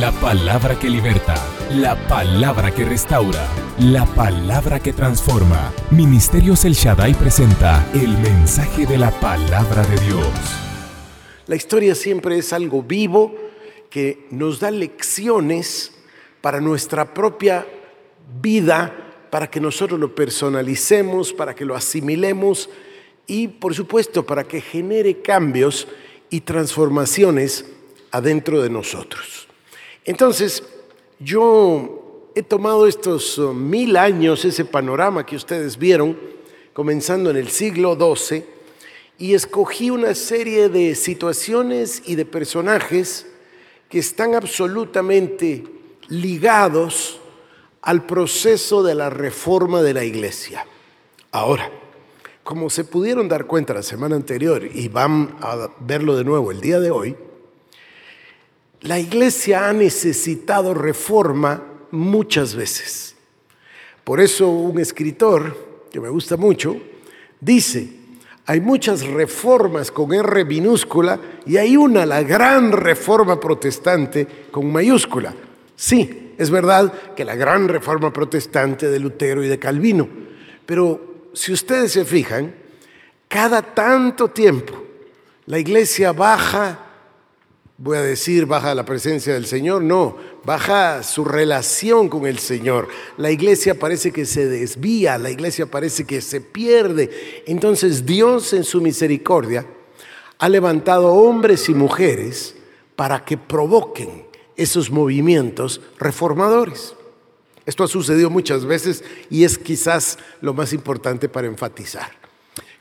La 0.00 0.12
palabra 0.12 0.78
que 0.78 0.88
liberta, 0.88 1.34
la 1.74 1.94
palabra 2.08 2.70
que 2.70 2.86
restaura, 2.86 3.46
la 3.78 4.06
palabra 4.06 4.80
que 4.80 4.94
transforma. 4.94 5.74
Ministerios 5.90 6.64
El 6.64 6.72
Shaddai 6.72 7.12
presenta 7.12 7.86
el 7.92 8.16
mensaje 8.16 8.86
de 8.86 8.96
la 8.96 9.10
palabra 9.20 9.82
de 9.82 10.00
Dios. 10.06 10.26
La 11.46 11.54
historia 11.54 11.94
siempre 11.94 12.38
es 12.38 12.54
algo 12.54 12.82
vivo 12.82 13.34
que 13.90 14.26
nos 14.30 14.58
da 14.58 14.70
lecciones 14.70 15.92
para 16.40 16.62
nuestra 16.62 17.12
propia 17.12 17.66
vida, 18.40 19.28
para 19.28 19.50
que 19.50 19.60
nosotros 19.60 20.00
lo 20.00 20.14
personalicemos, 20.14 21.34
para 21.34 21.54
que 21.54 21.66
lo 21.66 21.76
asimilemos 21.76 22.70
y 23.26 23.48
por 23.48 23.74
supuesto 23.74 24.24
para 24.24 24.44
que 24.44 24.62
genere 24.62 25.20
cambios 25.20 25.86
y 26.30 26.40
transformaciones 26.40 27.66
adentro 28.12 28.62
de 28.62 28.70
nosotros. 28.70 29.49
Entonces, 30.04 30.62
yo 31.18 32.30
he 32.34 32.42
tomado 32.42 32.86
estos 32.86 33.38
uh, 33.38 33.52
mil 33.52 33.96
años, 33.96 34.44
ese 34.44 34.64
panorama 34.64 35.26
que 35.26 35.36
ustedes 35.36 35.76
vieron, 35.78 36.18
comenzando 36.72 37.30
en 37.30 37.36
el 37.36 37.48
siglo 37.48 37.96
XII, 37.96 38.44
y 39.18 39.34
escogí 39.34 39.90
una 39.90 40.14
serie 40.14 40.68
de 40.68 40.94
situaciones 40.94 42.02
y 42.06 42.14
de 42.14 42.24
personajes 42.24 43.26
que 43.88 43.98
están 43.98 44.34
absolutamente 44.34 45.64
ligados 46.08 47.20
al 47.82 48.06
proceso 48.06 48.82
de 48.82 48.94
la 48.94 49.10
reforma 49.10 49.82
de 49.82 49.94
la 49.94 50.04
iglesia. 50.04 50.66
Ahora, 51.32 51.70
como 52.42 52.70
se 52.70 52.84
pudieron 52.84 53.28
dar 53.28 53.46
cuenta 53.46 53.74
la 53.74 53.82
semana 53.82 54.16
anterior 54.16 54.64
y 54.64 54.88
van 54.88 55.36
a 55.40 55.68
verlo 55.80 56.16
de 56.16 56.24
nuevo 56.24 56.50
el 56.50 56.60
día 56.60 56.80
de 56.80 56.90
hoy, 56.90 57.16
la 58.82 58.98
iglesia 58.98 59.68
ha 59.68 59.72
necesitado 59.72 60.74
reforma 60.74 61.62
muchas 61.90 62.54
veces. 62.54 63.14
Por 64.04 64.20
eso 64.20 64.48
un 64.48 64.78
escritor 64.78 65.84
que 65.90 66.00
me 66.00 66.08
gusta 66.08 66.36
mucho 66.36 66.76
dice, 67.40 67.88
hay 68.46 68.60
muchas 68.60 69.06
reformas 69.06 69.90
con 69.90 70.12
R 70.12 70.44
minúscula 70.44 71.20
y 71.46 71.56
hay 71.56 71.76
una, 71.76 72.06
la 72.06 72.22
gran 72.22 72.72
reforma 72.72 73.38
protestante 73.38 74.26
con 74.50 74.72
mayúscula. 74.72 75.34
Sí, 75.76 76.34
es 76.38 76.50
verdad 76.50 76.92
que 77.14 77.24
la 77.24 77.36
gran 77.36 77.68
reforma 77.68 78.12
protestante 78.12 78.88
de 78.88 78.98
Lutero 78.98 79.44
y 79.44 79.48
de 79.48 79.58
Calvino, 79.58 80.08
pero 80.64 81.28
si 81.34 81.52
ustedes 81.52 81.92
se 81.92 82.04
fijan, 82.04 82.54
cada 83.28 83.62
tanto 83.62 84.28
tiempo 84.28 84.82
la 85.46 85.58
iglesia 85.58 86.12
baja 86.12 86.89
voy 87.82 87.96
a 87.96 88.02
decir, 88.02 88.44
baja 88.44 88.74
la 88.74 88.84
presencia 88.84 89.32
del 89.32 89.46
Señor, 89.46 89.82
no, 89.82 90.14
baja 90.44 91.02
su 91.02 91.24
relación 91.24 92.10
con 92.10 92.26
el 92.26 92.38
Señor. 92.38 92.88
La 93.16 93.30
iglesia 93.30 93.78
parece 93.78 94.12
que 94.12 94.26
se 94.26 94.46
desvía, 94.46 95.16
la 95.16 95.30
iglesia 95.30 95.64
parece 95.64 96.04
que 96.04 96.20
se 96.20 96.42
pierde. 96.42 97.42
Entonces 97.46 98.04
Dios 98.04 98.52
en 98.52 98.64
su 98.64 98.82
misericordia 98.82 99.66
ha 100.38 100.48
levantado 100.50 101.08
hombres 101.08 101.70
y 101.70 101.74
mujeres 101.74 102.54
para 102.96 103.24
que 103.24 103.38
provoquen 103.38 104.26
esos 104.56 104.90
movimientos 104.90 105.80
reformadores. 105.98 106.94
Esto 107.64 107.84
ha 107.84 107.88
sucedido 107.88 108.28
muchas 108.28 108.66
veces 108.66 109.02
y 109.30 109.44
es 109.44 109.56
quizás 109.56 110.18
lo 110.42 110.52
más 110.52 110.74
importante 110.74 111.30
para 111.30 111.46
enfatizar. 111.46 112.10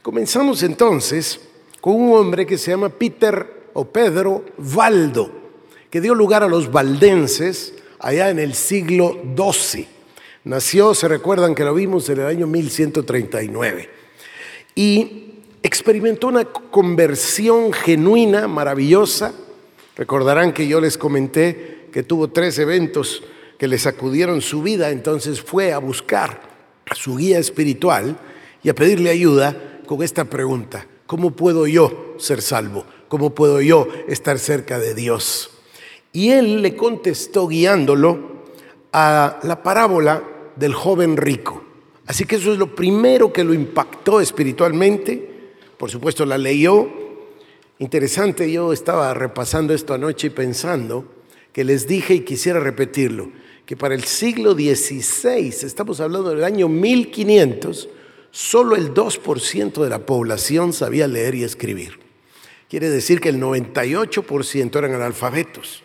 Comenzamos 0.01 0.61
entonces 0.61 1.39
con 1.79 1.95
un 1.95 2.17
hombre 2.17 2.45
que 2.45 2.57
se 2.57 2.71
llama 2.71 2.89
Peter 2.89 3.58
o 3.73 3.85
Pedro 3.85 4.45
Valdo, 4.57 5.31
que 5.89 6.01
dio 6.01 6.15
lugar 6.15 6.43
a 6.43 6.47
los 6.47 6.71
valdenses 6.71 7.73
allá 7.99 8.29
en 8.29 8.39
el 8.39 8.53
siglo 8.53 9.17
XII. 9.35 9.87
Nació, 10.45 10.93
se 10.93 11.07
recuerdan 11.07 11.53
que 11.53 11.63
lo 11.63 11.73
vimos 11.73 12.09
en 12.09 12.19
el 12.19 12.25
año 12.25 12.47
1139. 12.47 13.89
Y 14.75 15.33
experimentó 15.61 16.27
una 16.27 16.45
conversión 16.45 17.73
genuina, 17.73 18.47
maravillosa. 18.47 19.33
Recordarán 19.95 20.53
que 20.53 20.67
yo 20.67 20.79
les 20.79 20.97
comenté 20.97 21.87
que 21.91 22.03
tuvo 22.03 22.29
tres 22.29 22.57
eventos 22.59 23.23
que 23.57 23.67
le 23.67 23.77
sacudieron 23.77 24.41
su 24.41 24.63
vida, 24.63 24.89
entonces 24.89 25.41
fue 25.41 25.73
a 25.73 25.79
buscar 25.79 26.41
a 26.89 26.95
su 26.95 27.17
guía 27.17 27.39
espiritual 27.39 28.17
y 28.63 28.69
a 28.69 28.75
pedirle 28.75 29.09
ayuda 29.09 29.81
con 29.85 30.01
esta 30.01 30.25
pregunta, 30.25 30.85
¿cómo 31.05 31.31
puedo 31.31 31.67
yo 31.67 32.15
ser 32.17 32.41
salvo? 32.41 32.85
¿Cómo 33.09 33.31
puedo 33.31 33.59
yo 33.59 33.87
estar 34.07 34.37
cerca 34.37 34.79
de 34.79 34.93
Dios? 34.93 35.49
Y 36.13 36.29
él 36.29 36.61
le 36.61 36.75
contestó 36.75 37.47
guiándolo 37.47 38.19
a 38.93 39.39
la 39.43 39.63
parábola 39.63 40.23
del 40.55 40.75
joven 40.75 41.17
rico. 41.17 41.63
Así 42.05 42.25
que 42.25 42.35
eso 42.35 42.53
es 42.53 42.59
lo 42.59 42.75
primero 42.75 43.33
que 43.33 43.43
lo 43.43 43.53
impactó 43.53 44.21
espiritualmente. 44.21 45.53
Por 45.77 45.89
supuesto 45.89 46.23
la 46.23 46.37
leyó. 46.37 46.87
Interesante, 47.79 48.51
yo 48.51 48.73
estaba 48.73 49.13
repasando 49.15 49.73
esto 49.73 49.95
anoche 49.95 50.27
y 50.27 50.31
pensando 50.31 51.05
que 51.51 51.63
les 51.63 51.87
dije 51.87 52.13
y 52.13 52.19
quisiera 52.21 52.59
repetirlo, 52.59 53.31
que 53.65 53.75
para 53.75 53.95
el 53.95 54.03
siglo 54.03 54.53
XVI, 54.53 55.47
estamos 55.63 55.99
hablando 55.99 56.29
del 56.29 56.43
año 56.43 56.67
1500, 56.67 57.89
solo 58.29 58.75
el 58.75 58.93
2% 58.93 59.83
de 59.83 59.89
la 59.89 60.05
población 60.05 60.73
sabía 60.73 61.07
leer 61.07 61.35
y 61.35 61.43
escribir. 61.43 62.08
Quiere 62.69 62.89
decir 62.89 63.19
que 63.19 63.29
el 63.29 63.41
98% 63.41 64.77
eran 64.77 64.93
analfabetos. 64.93 65.81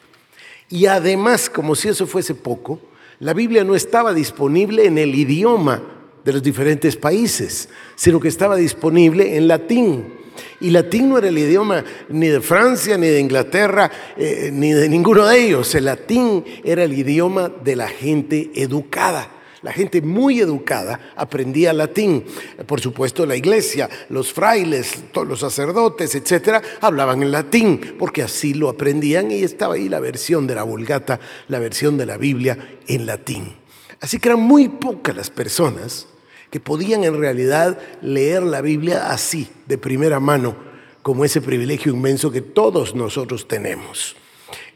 Y 0.68 0.86
además, 0.86 1.48
como 1.48 1.74
si 1.74 1.88
eso 1.88 2.06
fuese 2.06 2.34
poco, 2.34 2.78
la 3.20 3.32
Biblia 3.32 3.64
no 3.64 3.74
estaba 3.74 4.12
disponible 4.12 4.84
en 4.84 4.98
el 4.98 5.14
idioma 5.14 5.82
de 6.24 6.32
los 6.32 6.42
diferentes 6.42 6.96
países, 6.96 7.70
sino 7.94 8.20
que 8.20 8.28
estaba 8.28 8.56
disponible 8.56 9.36
en 9.36 9.48
latín. 9.48 10.12
Y 10.60 10.70
latín 10.70 11.08
no 11.08 11.18
era 11.18 11.28
el 11.28 11.38
idioma 11.38 11.84
ni 12.10 12.28
de 12.28 12.40
Francia, 12.42 12.98
ni 12.98 13.06
de 13.06 13.20
Inglaterra, 13.20 13.90
eh, 14.16 14.50
ni 14.52 14.72
de 14.72 14.88
ninguno 14.88 15.26
de 15.26 15.42
ellos. 15.42 15.74
El 15.74 15.86
latín 15.86 16.44
era 16.64 16.84
el 16.84 16.92
idioma 16.92 17.48
de 17.48 17.76
la 17.76 17.88
gente 17.88 18.50
educada. 18.54 19.30
La 19.64 19.72
gente 19.72 20.02
muy 20.02 20.40
educada 20.40 21.00
aprendía 21.16 21.72
latín. 21.72 22.22
Por 22.66 22.82
supuesto, 22.82 23.24
la 23.24 23.34
iglesia, 23.34 23.88
los 24.10 24.30
frailes, 24.30 25.04
todos 25.10 25.26
los 25.26 25.40
sacerdotes, 25.40 26.14
etcétera, 26.14 26.60
hablaban 26.82 27.22
en 27.22 27.32
latín, 27.32 27.96
porque 27.98 28.22
así 28.22 28.52
lo 28.52 28.68
aprendían 28.68 29.30
y 29.30 29.42
estaba 29.42 29.76
ahí 29.76 29.88
la 29.88 30.00
versión 30.00 30.46
de 30.46 30.54
la 30.54 30.64
Vulgata, 30.64 31.18
la 31.48 31.60
versión 31.60 31.96
de 31.96 32.04
la 32.04 32.18
Biblia 32.18 32.76
en 32.86 33.06
latín. 33.06 33.56
Así 34.02 34.18
que 34.18 34.28
eran 34.28 34.42
muy 34.42 34.68
pocas 34.68 35.16
las 35.16 35.30
personas 35.30 36.08
que 36.50 36.60
podían 36.60 37.02
en 37.02 37.18
realidad 37.18 37.78
leer 38.02 38.42
la 38.42 38.60
Biblia 38.60 39.10
así, 39.10 39.48
de 39.66 39.78
primera 39.78 40.20
mano, 40.20 40.56
como 41.00 41.24
ese 41.24 41.40
privilegio 41.40 41.90
inmenso 41.90 42.30
que 42.30 42.42
todos 42.42 42.94
nosotros 42.94 43.48
tenemos. 43.48 44.14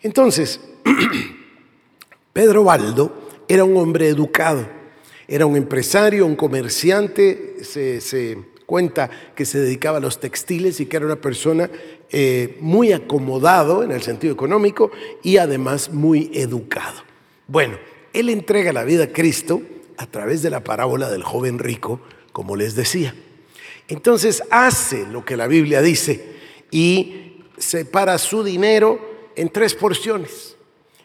Entonces, 0.02 0.62
Pedro 2.32 2.64
Baldo 2.64 3.44
era 3.48 3.64
un 3.64 3.76
hombre 3.76 4.08
educado 4.08 4.77
era 5.28 5.44
un 5.44 5.56
empresario, 5.56 6.24
un 6.24 6.36
comerciante, 6.36 7.56
se, 7.62 8.38
cuenta 8.64 9.10
que 9.34 9.44
se 9.44 9.60
dedicaba 9.60 9.98
a 9.98 10.00
los 10.00 10.20
textiles 10.20 10.80
y 10.80 10.86
que 10.86 10.96
era 10.96 11.04
una 11.04 11.20
persona 11.20 11.70
eh, 12.10 12.56
muy 12.60 12.92
acomodado 12.92 13.82
en 13.82 13.92
el 13.92 14.02
sentido 14.02 14.32
económico 14.32 14.90
y 15.22 15.36
además 15.36 15.92
muy 15.92 16.30
educado. 16.32 17.02
Bueno, 17.46 17.78
él 18.14 18.30
entrega 18.30 18.72
la 18.72 18.84
vida 18.84 19.04
a 19.04 19.12
Cristo 19.12 19.60
a 19.98 20.06
través 20.06 20.40
de 20.40 20.48
la 20.48 20.64
parábola 20.64 21.10
del 21.10 21.22
joven 21.22 21.58
rico, 21.58 22.00
como 22.32 22.56
les 22.56 22.74
decía. 22.74 23.14
Entonces 23.88 24.42
hace 24.50 25.06
lo 25.06 25.26
que 25.26 25.36
la 25.36 25.46
Biblia 25.46 25.82
dice 25.82 26.24
y 26.70 27.42
separa 27.58 28.16
su 28.16 28.42
dinero 28.42 28.98
en 29.36 29.50
tres 29.50 29.74
porciones. 29.74 30.56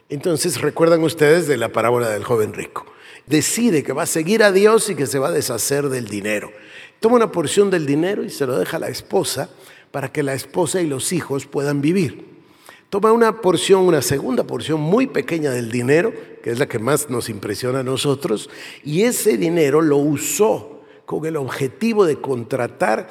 Entonces 0.07 0.61
recuerdan 0.61 1.03
ustedes 1.03 1.45
de 1.47 1.57
la 1.57 1.69
parábola 1.73 2.09
del 2.09 2.23
joven 2.23 2.53
rico 2.53 2.85
decide 3.25 3.83
que 3.83 3.93
va 3.93 4.03
a 4.03 4.07
seguir 4.07 4.43
a 4.43 4.51
Dios 4.51 4.89
y 4.89 4.95
que 4.95 5.07
se 5.07 5.19
va 5.19 5.29
a 5.29 5.31
deshacer 5.31 5.89
del 5.89 6.07
dinero. 6.07 6.51
Toma 6.99 7.15
una 7.15 7.31
porción 7.31 7.69
del 7.69 7.85
dinero 7.85 8.23
y 8.23 8.29
se 8.29 8.45
lo 8.45 8.57
deja 8.57 8.77
a 8.77 8.79
la 8.79 8.89
esposa 8.89 9.49
para 9.91 10.11
que 10.11 10.23
la 10.23 10.33
esposa 10.33 10.81
y 10.81 10.87
los 10.87 11.13
hijos 11.13 11.45
puedan 11.45 11.81
vivir. 11.81 12.33
Toma 12.89 13.11
una 13.11 13.41
porción, 13.41 13.81
una 13.81 14.01
segunda 14.01 14.43
porción 14.43 14.79
muy 14.79 15.07
pequeña 15.07 15.51
del 15.51 15.71
dinero, 15.71 16.13
que 16.43 16.51
es 16.51 16.59
la 16.59 16.67
que 16.67 16.79
más 16.79 17.09
nos 17.09 17.27
impresiona 17.27 17.79
a 17.79 17.83
nosotros, 17.83 18.49
y 18.83 19.03
ese 19.03 19.37
dinero 19.37 19.81
lo 19.81 19.97
usó 19.97 20.81
con 21.05 21.25
el 21.25 21.37
objetivo 21.37 22.05
de 22.05 22.21
contratar 22.21 23.09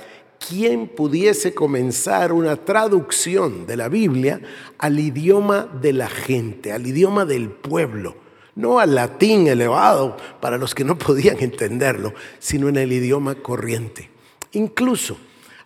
quien 0.49 0.89
pudiese 0.89 1.55
comenzar 1.55 2.33
una 2.33 2.57
traducción 2.57 3.67
de 3.67 3.77
la 3.77 3.89
Biblia 3.89 4.41
al 4.79 4.99
idioma 4.99 5.69
de 5.81 5.93
la 5.93 6.09
gente, 6.09 6.73
al 6.73 6.87
idioma 6.87 7.25
del 7.25 7.51
pueblo 7.51 8.22
no 8.55 8.79
al 8.79 8.95
latín 8.95 9.47
elevado 9.47 10.17
para 10.41 10.59
los 10.59 10.75
que 10.75 10.85
no 10.85 10.99
podían 10.99 11.41
entenderlo, 11.41 12.13
sino 12.39 12.69
en 12.69 12.77
el 12.77 12.93
idioma 12.93 13.35
corriente. 13.35 14.11
Incluso, 14.53 15.17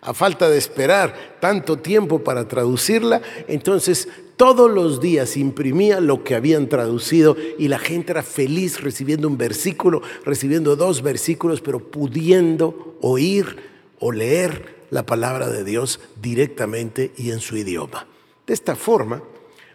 a 0.01 0.13
falta 0.13 0.49
de 0.49 0.57
esperar 0.57 1.37
tanto 1.39 1.77
tiempo 1.77 2.23
para 2.23 2.47
traducirla, 2.47 3.21
entonces 3.47 4.07
Todos 4.37 4.69
los 4.69 5.01
días 5.01 5.35
imprimía 5.35 5.99
lo 5.99 6.23
que 6.23 6.35
habían 6.35 6.69
traducido 6.69 7.35
y 7.57 7.69
la 7.69 7.79
gente 7.79 8.11
era 8.11 8.21
feliz 8.21 8.81
recibiendo 8.81 9.27
un 9.27 9.35
versículo, 9.35 10.03
recibiendo 10.25 10.75
dos 10.75 11.01
versículos, 11.01 11.59
pero 11.59 11.79
pudiendo 11.79 12.95
oír 13.01 13.57
o 13.99 14.11
leer 14.11 14.85
la 14.91 15.07
palabra 15.07 15.49
de 15.49 15.63
Dios 15.63 15.99
directamente 16.21 17.11
y 17.17 17.31
en 17.31 17.39
su 17.39 17.57
idioma. 17.57 18.05
De 18.45 18.53
esta 18.53 18.75
forma, 18.75 19.23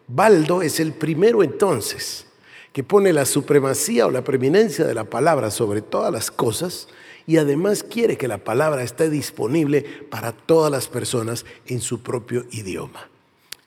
Baldo 0.07 0.63
es 0.63 0.79
el 0.79 0.93
primero 0.93 1.43
entonces 1.43 2.27
que 2.73 2.83
pone 2.83 3.13
la 3.13 3.25
supremacía 3.25 4.07
o 4.07 4.11
la 4.11 4.25
preeminencia 4.25 4.87
de 4.87 4.95
la 4.95 5.05
palabra 5.05 5.51
sobre 5.51 5.83
todas 5.83 6.13
las 6.13 6.31
cosas 6.31 6.89
y 7.27 7.37
además 7.37 7.83
quiere 7.83 8.17
que 8.17 8.29
la 8.29 8.39
palabra 8.39 8.83
esté 8.83 9.11
disponible 9.11 9.85
para 10.11 10.33
todas 10.33 10.73
las 10.73 10.89
personas 10.89 11.45
en 11.67 11.81
su 11.81 12.03
propio 12.03 12.47
idioma. 12.51 13.09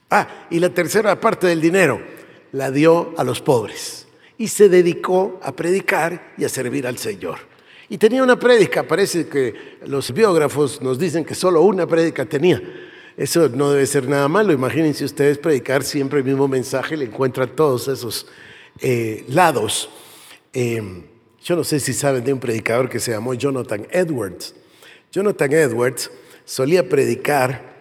Ah, 0.10 0.48
y 0.50 0.60
la 0.60 0.70
tercera 0.70 1.20
parte 1.20 1.48
del 1.48 1.62
dinero 1.62 2.02
la 2.52 2.72
dio 2.72 3.14
a 3.18 3.24
los 3.24 3.42
pobres 3.42 4.08
y 4.38 4.48
se 4.48 4.70
dedicó 4.70 5.40
a 5.42 5.52
predicar 5.52 6.34
y 6.38 6.44
a 6.44 6.50
servir 6.50 6.88
al 6.88 6.98
Señor. 6.98 7.40
Y 7.88 7.98
tenía 7.98 8.24
una 8.24 8.40
prédica, 8.40 8.84
parece 8.84 9.28
que 9.28 9.78
los 9.86 10.12
biógrafos 10.12 10.82
nos 10.82 10.98
dicen 10.98 11.24
que 11.24 11.36
solo 11.36 11.62
una 11.62 11.86
prédica 11.86 12.26
tenía. 12.26 12.62
Eso 13.16 13.48
no 13.50 13.72
debe 13.72 13.86
ser 13.86 14.10
nada 14.10 14.28
malo. 14.28 14.52
Imagínense 14.52 15.06
ustedes 15.06 15.38
predicar 15.38 15.84
siempre 15.84 16.20
el 16.20 16.26
mismo 16.26 16.48
mensaje, 16.48 16.98
le 16.98 17.06
encuentran 17.06 17.56
todos 17.56 17.88
esos 17.88 18.28
eh, 18.80 19.26
lados. 19.28 19.90
Eh, 20.54 20.82
yo 21.44 21.56
no 21.56 21.64
sé 21.64 21.80
si 21.80 21.94
saben 21.94 22.24
de 22.24 22.34
un 22.34 22.40
predicador 22.40 22.90
que 22.90 23.00
se 23.00 23.12
llamó 23.12 23.34
Jonathan 23.34 23.88
Edwards. 23.92 24.56
Jonathan 25.12 25.54
Edwards 25.54 26.12
solía 26.44 26.90
predicar 26.90 27.76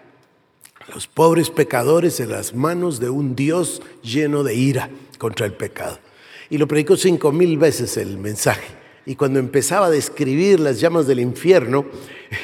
a 0.87 0.95
los 0.95 1.07
pobres 1.07 1.51
pecadores 1.51 2.21
en 2.21 2.31
las 2.31 2.55
manos 2.55 3.01
de 3.01 3.11
un 3.11 3.35
Dios 3.35 3.81
lleno 4.03 4.43
de 4.43 4.55
ira 4.55 4.91
contra 5.19 5.47
el 5.47 5.55
pecado. 5.55 5.99
Y 6.51 6.59
lo 6.59 6.69
predicó 6.69 6.97
cinco 6.97 7.33
mil 7.33 7.57
veces 7.57 7.97
el 7.97 8.19
mensaje 8.19 8.84
y 9.07 9.17
cuando 9.17 9.39
empezaba 9.39 9.87
a 9.87 9.91
describir 9.91 10.61
las 10.61 10.81
llamas 10.81 11.07
del 11.07 11.21
infierno, 11.21 11.85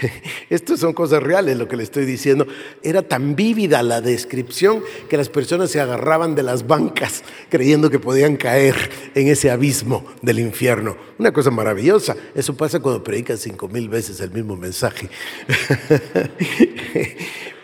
esto 0.50 0.76
son 0.76 0.92
cosas 0.92 1.22
reales 1.22 1.56
lo 1.56 1.68
que 1.68 1.76
le 1.76 1.82
estoy 1.82 2.04
diciendo, 2.04 2.46
era 2.82 3.02
tan 3.02 3.34
vívida 3.34 3.82
la 3.82 4.00
descripción 4.00 4.82
que 5.08 5.16
las 5.16 5.28
personas 5.28 5.70
se 5.70 5.80
agarraban 5.80 6.34
de 6.34 6.42
las 6.42 6.66
bancas 6.66 7.24
creyendo 7.48 7.90
que 7.90 7.98
podían 7.98 8.36
caer 8.36 8.74
en 9.14 9.28
ese 9.28 9.50
abismo 9.50 10.04
del 10.20 10.38
infierno. 10.38 10.96
Una 11.18 11.32
cosa 11.32 11.50
maravillosa, 11.50 12.16
eso 12.34 12.54
pasa 12.54 12.80
cuando 12.80 13.02
predican 13.02 13.38
cinco 13.38 13.68
mil 13.68 13.88
veces 13.88 14.20
el 14.20 14.30
mismo 14.30 14.56
mensaje. 14.56 15.08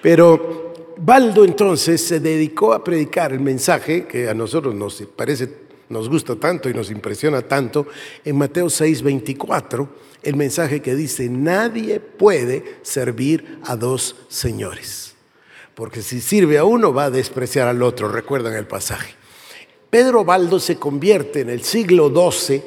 Pero 0.03 0.95
Baldo 0.99 1.45
entonces 1.45 2.01
se 2.01 2.21
dedicó 2.21 2.73
a 2.73 2.83
predicar 2.83 3.33
el 3.33 3.41
mensaje 3.41 4.07
que 4.07 4.31
a 4.31 4.35
nosotros 4.35 4.75
nos 4.75 5.03
parece 5.15 5.66
nos 5.89 6.09
gusta 6.09 6.37
tanto 6.37 6.69
y 6.69 6.75
nos 6.75 6.91
impresiona 6.91 7.43
tanto, 7.43 7.87
en 8.25 8.37
Mateo 8.37 8.71
6, 8.71 9.03
24, 9.03 9.89
el 10.23 10.37
mensaje 10.37 10.81
que 10.81 10.95
dice, 10.95 11.29
nadie 11.29 12.01
puede 12.01 12.79
servir 12.83 13.59
a 13.65 13.77
dos 13.77 14.17
señores, 14.29 15.15
porque 15.75 16.03
si 16.03 16.21
sirve 16.21 16.59
a 16.59 16.65
uno 16.65 16.93
va 16.93 17.05
a 17.05 17.11
despreciar 17.11 17.69
al 17.69 17.83
otro, 17.83 18.09
recuerdan 18.09 18.55
el 18.55 18.67
pasaje. 18.67 19.15
Pedro 19.91 20.25
Baldo 20.25 20.59
se 20.59 20.77
convierte 20.77 21.41
en 21.41 21.51
el 21.51 21.63
siglo 21.63 22.11
XII 22.11 22.63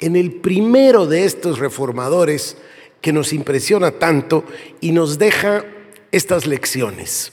en 0.00 0.16
el 0.16 0.32
primero 0.32 1.06
de 1.06 1.24
estos 1.24 1.58
reformadores 1.58 2.56
que 3.00 3.12
nos 3.12 3.32
impresiona 3.32 3.92
tanto 3.92 4.44
y 4.80 4.92
nos 4.92 5.18
deja 5.18 5.64
estas 6.10 6.46
lecciones. 6.46 7.32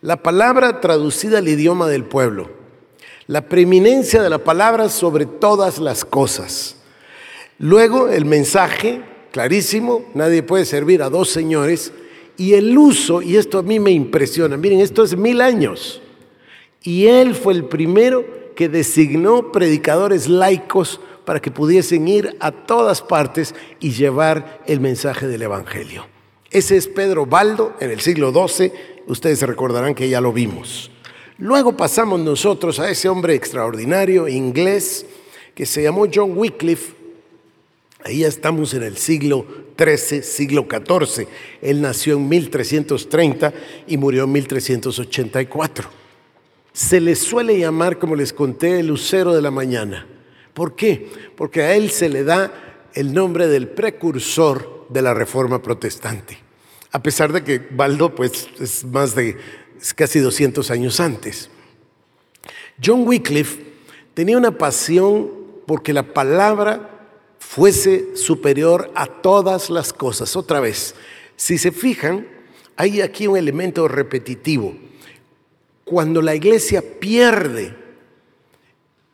La 0.00 0.22
palabra 0.22 0.80
traducida 0.80 1.38
al 1.38 1.48
idioma 1.48 1.88
del 1.88 2.04
pueblo, 2.04 2.50
la 3.30 3.42
preeminencia 3.42 4.20
de 4.20 4.28
la 4.28 4.42
palabra 4.42 4.88
sobre 4.88 5.24
todas 5.24 5.78
las 5.78 6.04
cosas. 6.04 6.74
Luego 7.60 8.08
el 8.08 8.24
mensaje, 8.24 9.02
clarísimo, 9.30 10.04
nadie 10.14 10.42
puede 10.42 10.64
servir 10.64 11.00
a 11.00 11.10
dos 11.10 11.30
señores, 11.30 11.92
y 12.36 12.54
el 12.54 12.76
uso, 12.76 13.22
y 13.22 13.36
esto 13.36 13.60
a 13.60 13.62
mí 13.62 13.78
me 13.78 13.92
impresiona, 13.92 14.56
miren, 14.56 14.80
esto 14.80 15.04
es 15.04 15.16
mil 15.16 15.42
años, 15.42 16.02
y 16.82 17.06
él 17.06 17.36
fue 17.36 17.52
el 17.52 17.66
primero 17.66 18.24
que 18.56 18.68
designó 18.68 19.52
predicadores 19.52 20.28
laicos 20.28 21.00
para 21.24 21.38
que 21.38 21.52
pudiesen 21.52 22.08
ir 22.08 22.36
a 22.40 22.50
todas 22.50 23.00
partes 23.00 23.54
y 23.78 23.92
llevar 23.92 24.60
el 24.66 24.80
mensaje 24.80 25.28
del 25.28 25.42
Evangelio. 25.42 26.04
Ese 26.50 26.76
es 26.76 26.88
Pedro 26.88 27.26
Baldo 27.26 27.76
en 27.78 27.92
el 27.92 28.00
siglo 28.00 28.32
XII, 28.32 28.72
ustedes 29.06 29.40
recordarán 29.42 29.94
que 29.94 30.08
ya 30.08 30.20
lo 30.20 30.32
vimos. 30.32 30.90
Luego 31.40 31.74
pasamos 31.74 32.20
nosotros 32.20 32.78
a 32.80 32.90
ese 32.90 33.08
hombre 33.08 33.34
extraordinario 33.34 34.28
inglés 34.28 35.06
que 35.54 35.64
se 35.64 35.82
llamó 35.82 36.06
John 36.12 36.36
Wycliffe. 36.36 36.92
Ahí 38.04 38.18
ya 38.18 38.28
estamos 38.28 38.74
en 38.74 38.82
el 38.82 38.98
siglo 38.98 39.46
XIII, 39.78 40.22
siglo 40.22 40.66
XIV. 40.70 41.26
Él 41.62 41.80
nació 41.80 42.16
en 42.18 42.28
1330 42.28 43.54
y 43.86 43.96
murió 43.96 44.24
en 44.24 44.32
1384. 44.32 45.88
Se 46.74 47.00
le 47.00 47.16
suele 47.16 47.58
llamar, 47.58 47.98
como 47.98 48.16
les 48.16 48.34
conté, 48.34 48.80
el 48.80 48.88
lucero 48.88 49.32
de 49.32 49.40
la 49.40 49.50
mañana. 49.50 50.06
¿Por 50.52 50.76
qué? 50.76 51.08
Porque 51.36 51.62
a 51.62 51.74
él 51.74 51.90
se 51.90 52.10
le 52.10 52.22
da 52.22 52.52
el 52.92 53.14
nombre 53.14 53.48
del 53.48 53.68
precursor 53.68 54.86
de 54.90 55.00
la 55.00 55.14
reforma 55.14 55.62
protestante. 55.62 56.36
A 56.92 57.02
pesar 57.02 57.32
de 57.32 57.42
que 57.42 57.66
Baldo 57.70 58.14
pues, 58.14 58.46
es 58.60 58.84
más 58.84 59.14
de 59.14 59.38
casi 59.96 60.20
200 60.20 60.70
años 60.70 61.00
antes. 61.00 61.50
John 62.82 63.06
Wycliffe 63.06 63.62
tenía 64.14 64.38
una 64.38 64.56
pasión 64.56 65.30
porque 65.66 65.92
la 65.92 66.14
palabra 66.14 67.08
fuese 67.38 68.16
superior 68.16 68.90
a 68.94 69.06
todas 69.06 69.70
las 69.70 69.92
cosas. 69.92 70.36
Otra 70.36 70.60
vez, 70.60 70.94
si 71.36 71.58
se 71.58 71.72
fijan, 71.72 72.26
hay 72.76 73.00
aquí 73.00 73.26
un 73.26 73.36
elemento 73.36 73.88
repetitivo. 73.88 74.74
Cuando 75.84 76.22
la 76.22 76.34
iglesia 76.34 76.82
pierde 77.00 77.74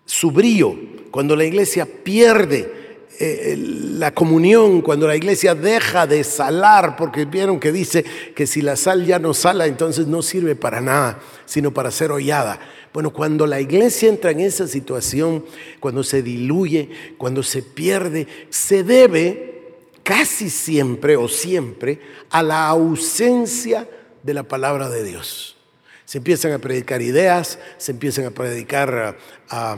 su 0.04 0.30
brío, 0.30 0.76
cuando 1.10 1.34
la 1.34 1.44
iglesia 1.44 1.86
pierde 1.86 2.85
eh, 3.18 3.56
la 3.58 4.12
comunión, 4.12 4.82
cuando 4.82 5.06
la 5.06 5.16
iglesia 5.16 5.54
deja 5.54 6.06
de 6.06 6.22
salar, 6.24 6.96
porque 6.96 7.24
vieron 7.24 7.58
que 7.58 7.72
dice 7.72 8.04
que 8.34 8.46
si 8.46 8.62
la 8.62 8.76
sal 8.76 9.06
ya 9.06 9.18
no 9.18 9.34
sala, 9.34 9.66
entonces 9.66 10.06
no 10.06 10.22
sirve 10.22 10.54
para 10.56 10.80
nada, 10.80 11.20
sino 11.44 11.72
para 11.72 11.90
ser 11.90 12.12
hollada. 12.12 12.58
Bueno, 12.92 13.12
cuando 13.12 13.46
la 13.46 13.60
iglesia 13.60 14.08
entra 14.08 14.30
en 14.30 14.40
esa 14.40 14.66
situación, 14.66 15.44
cuando 15.80 16.02
se 16.02 16.22
diluye, 16.22 16.90
cuando 17.18 17.42
se 17.42 17.62
pierde, 17.62 18.26
se 18.50 18.82
debe 18.82 19.74
casi 20.02 20.50
siempre 20.50 21.16
o 21.16 21.28
siempre 21.28 22.00
a 22.30 22.42
la 22.42 22.68
ausencia 22.68 23.88
de 24.22 24.34
la 24.34 24.42
palabra 24.42 24.88
de 24.88 25.04
Dios. 25.04 25.56
Se 26.04 26.18
empiezan 26.18 26.52
a 26.52 26.58
predicar 26.58 27.02
ideas, 27.02 27.58
se 27.78 27.92
empiezan 27.92 28.26
a 28.26 28.30
predicar... 28.30 29.16
a 29.48 29.76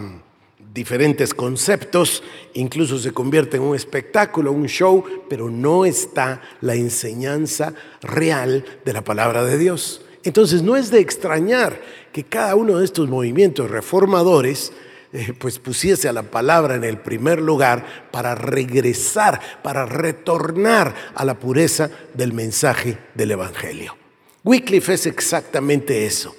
diferentes 0.73 1.35
conceptos, 1.35 2.23
incluso 2.55 2.99
se 2.99 3.13
convierte 3.13 3.57
en 3.57 3.63
un 3.63 3.77
espectáculo, 3.77 4.53
un 4.53 4.67
show, 4.67 5.05
pero 5.29 5.51
no 5.51 5.85
está 5.85 6.43
la 6.61 6.75
enseñanza 6.75 7.75
real 8.01 8.65
de 8.85 8.93
la 8.93 9.03
palabra 9.03 9.45
de 9.45 9.59
Dios. 9.59 10.03
Entonces 10.25 10.63
no 10.63 10.77
es 10.77 10.91
de 10.91 11.01
extrañar 11.01 11.81
que 12.13 12.25
cada 12.25 12.55
uno 12.55 12.79
de 12.79 12.85
estos 12.85 13.09
movimientos 13.09 13.71
reformadores 13.71 14.73
eh, 15.13 15.33
pues 15.39 15.59
pusiese 15.59 16.07
a 16.09 16.13
la 16.13 16.25
palabra 16.25 16.75
en 16.75 16.85
el 16.85 16.99
primer 16.99 17.41
lugar 17.41 18.09
para 18.11 18.35
regresar, 18.35 19.41
para 19.63 19.87
retornar 19.87 20.95
a 21.15 21.25
la 21.25 21.39
pureza 21.39 21.91
del 22.13 22.35
mensaje 22.35 22.99
del 23.15 23.31
Evangelio. 23.31 23.97
Wycliffe 24.45 24.95
es 24.95 25.07
exactamente 25.07 26.05
eso. 26.05 26.37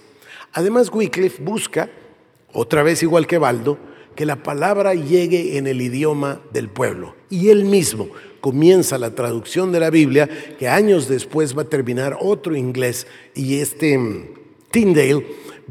Además, 0.53 0.91
Wycliffe 0.91 1.41
busca, 1.41 1.89
otra 2.53 2.83
vez 2.83 3.01
igual 3.01 3.25
que 3.25 3.37
Baldo, 3.39 3.77
que 4.19 4.25
la 4.25 4.43
palabra 4.43 4.95
llegue 4.95 5.57
en 5.57 5.65
el 5.65 5.81
idioma 5.81 6.41
del 6.51 6.67
pueblo. 6.67 7.15
Y 7.29 7.47
él 7.51 7.63
mismo 7.63 8.09
comienza 8.41 8.97
la 8.97 9.15
traducción 9.15 9.71
de 9.71 9.79
la 9.79 9.89
Biblia, 9.89 10.27
que 10.59 10.67
años 10.67 11.07
después 11.07 11.57
va 11.57 11.61
a 11.61 11.69
terminar 11.69 12.17
otro 12.19 12.53
inglés, 12.53 13.07
y 13.33 13.61
este 13.61 13.97
mm, 13.97 14.25
Tyndale 14.71 15.25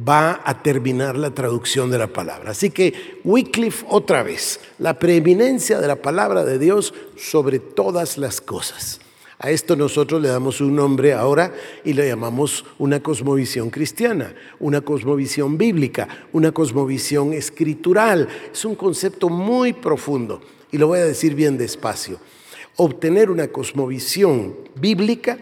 va 0.09 0.41
a 0.43 0.63
terminar 0.63 1.19
la 1.19 1.35
traducción 1.35 1.91
de 1.91 1.99
la 1.99 2.07
palabra. 2.07 2.53
Así 2.53 2.71
que 2.71 3.21
Wycliffe 3.23 3.85
otra 3.87 4.23
vez, 4.23 4.61
la 4.79 4.99
preeminencia 4.99 5.79
de 5.79 5.89
la 5.89 5.97
palabra 5.97 6.47
de 6.47 6.59
Dios 6.59 6.95
sobre 7.19 7.59
todas 7.59 8.17
las 8.17 8.41
cosas. 8.41 8.99
A 9.41 9.51
esto 9.51 9.77
nosotros 9.77 10.21
le 10.21 10.29
damos 10.29 10.61
un 10.61 10.75
nombre 10.75 11.13
ahora 11.13 11.55
y 11.85 11.93
le 11.93 12.09
llamamos 12.09 12.65
una 12.79 13.01
cosmovisión 13.01 13.71
cristiana, 13.71 14.35
una 14.59 14.81
cosmovisión 14.81 15.57
bíblica, 15.57 16.09
una 16.33 16.51
cosmovisión 16.51 17.33
escritural. 17.33 18.27
Es 18.53 18.65
un 18.65 18.75
concepto 18.75 19.29
muy 19.29 19.75
profundo 19.75 20.41
y 20.73 20.79
lo 20.79 20.89
voy 20.89 20.99
a 20.99 21.05
decir 21.05 21.37
bien 21.37 21.57
despacio. 21.57 22.19
Obtener 22.77 23.31
una 23.31 23.47
cosmovisión 23.47 24.57
bíblica 24.75 25.39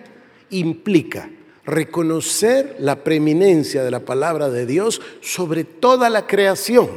implica 0.51 1.31
reconocer 1.65 2.77
la 2.79 3.03
preeminencia 3.03 3.83
de 3.83 3.91
la 3.91 4.01
palabra 4.01 4.51
de 4.51 4.67
Dios 4.67 5.01
sobre 5.23 5.65
toda 5.65 6.11
la 6.11 6.27
creación. 6.27 6.89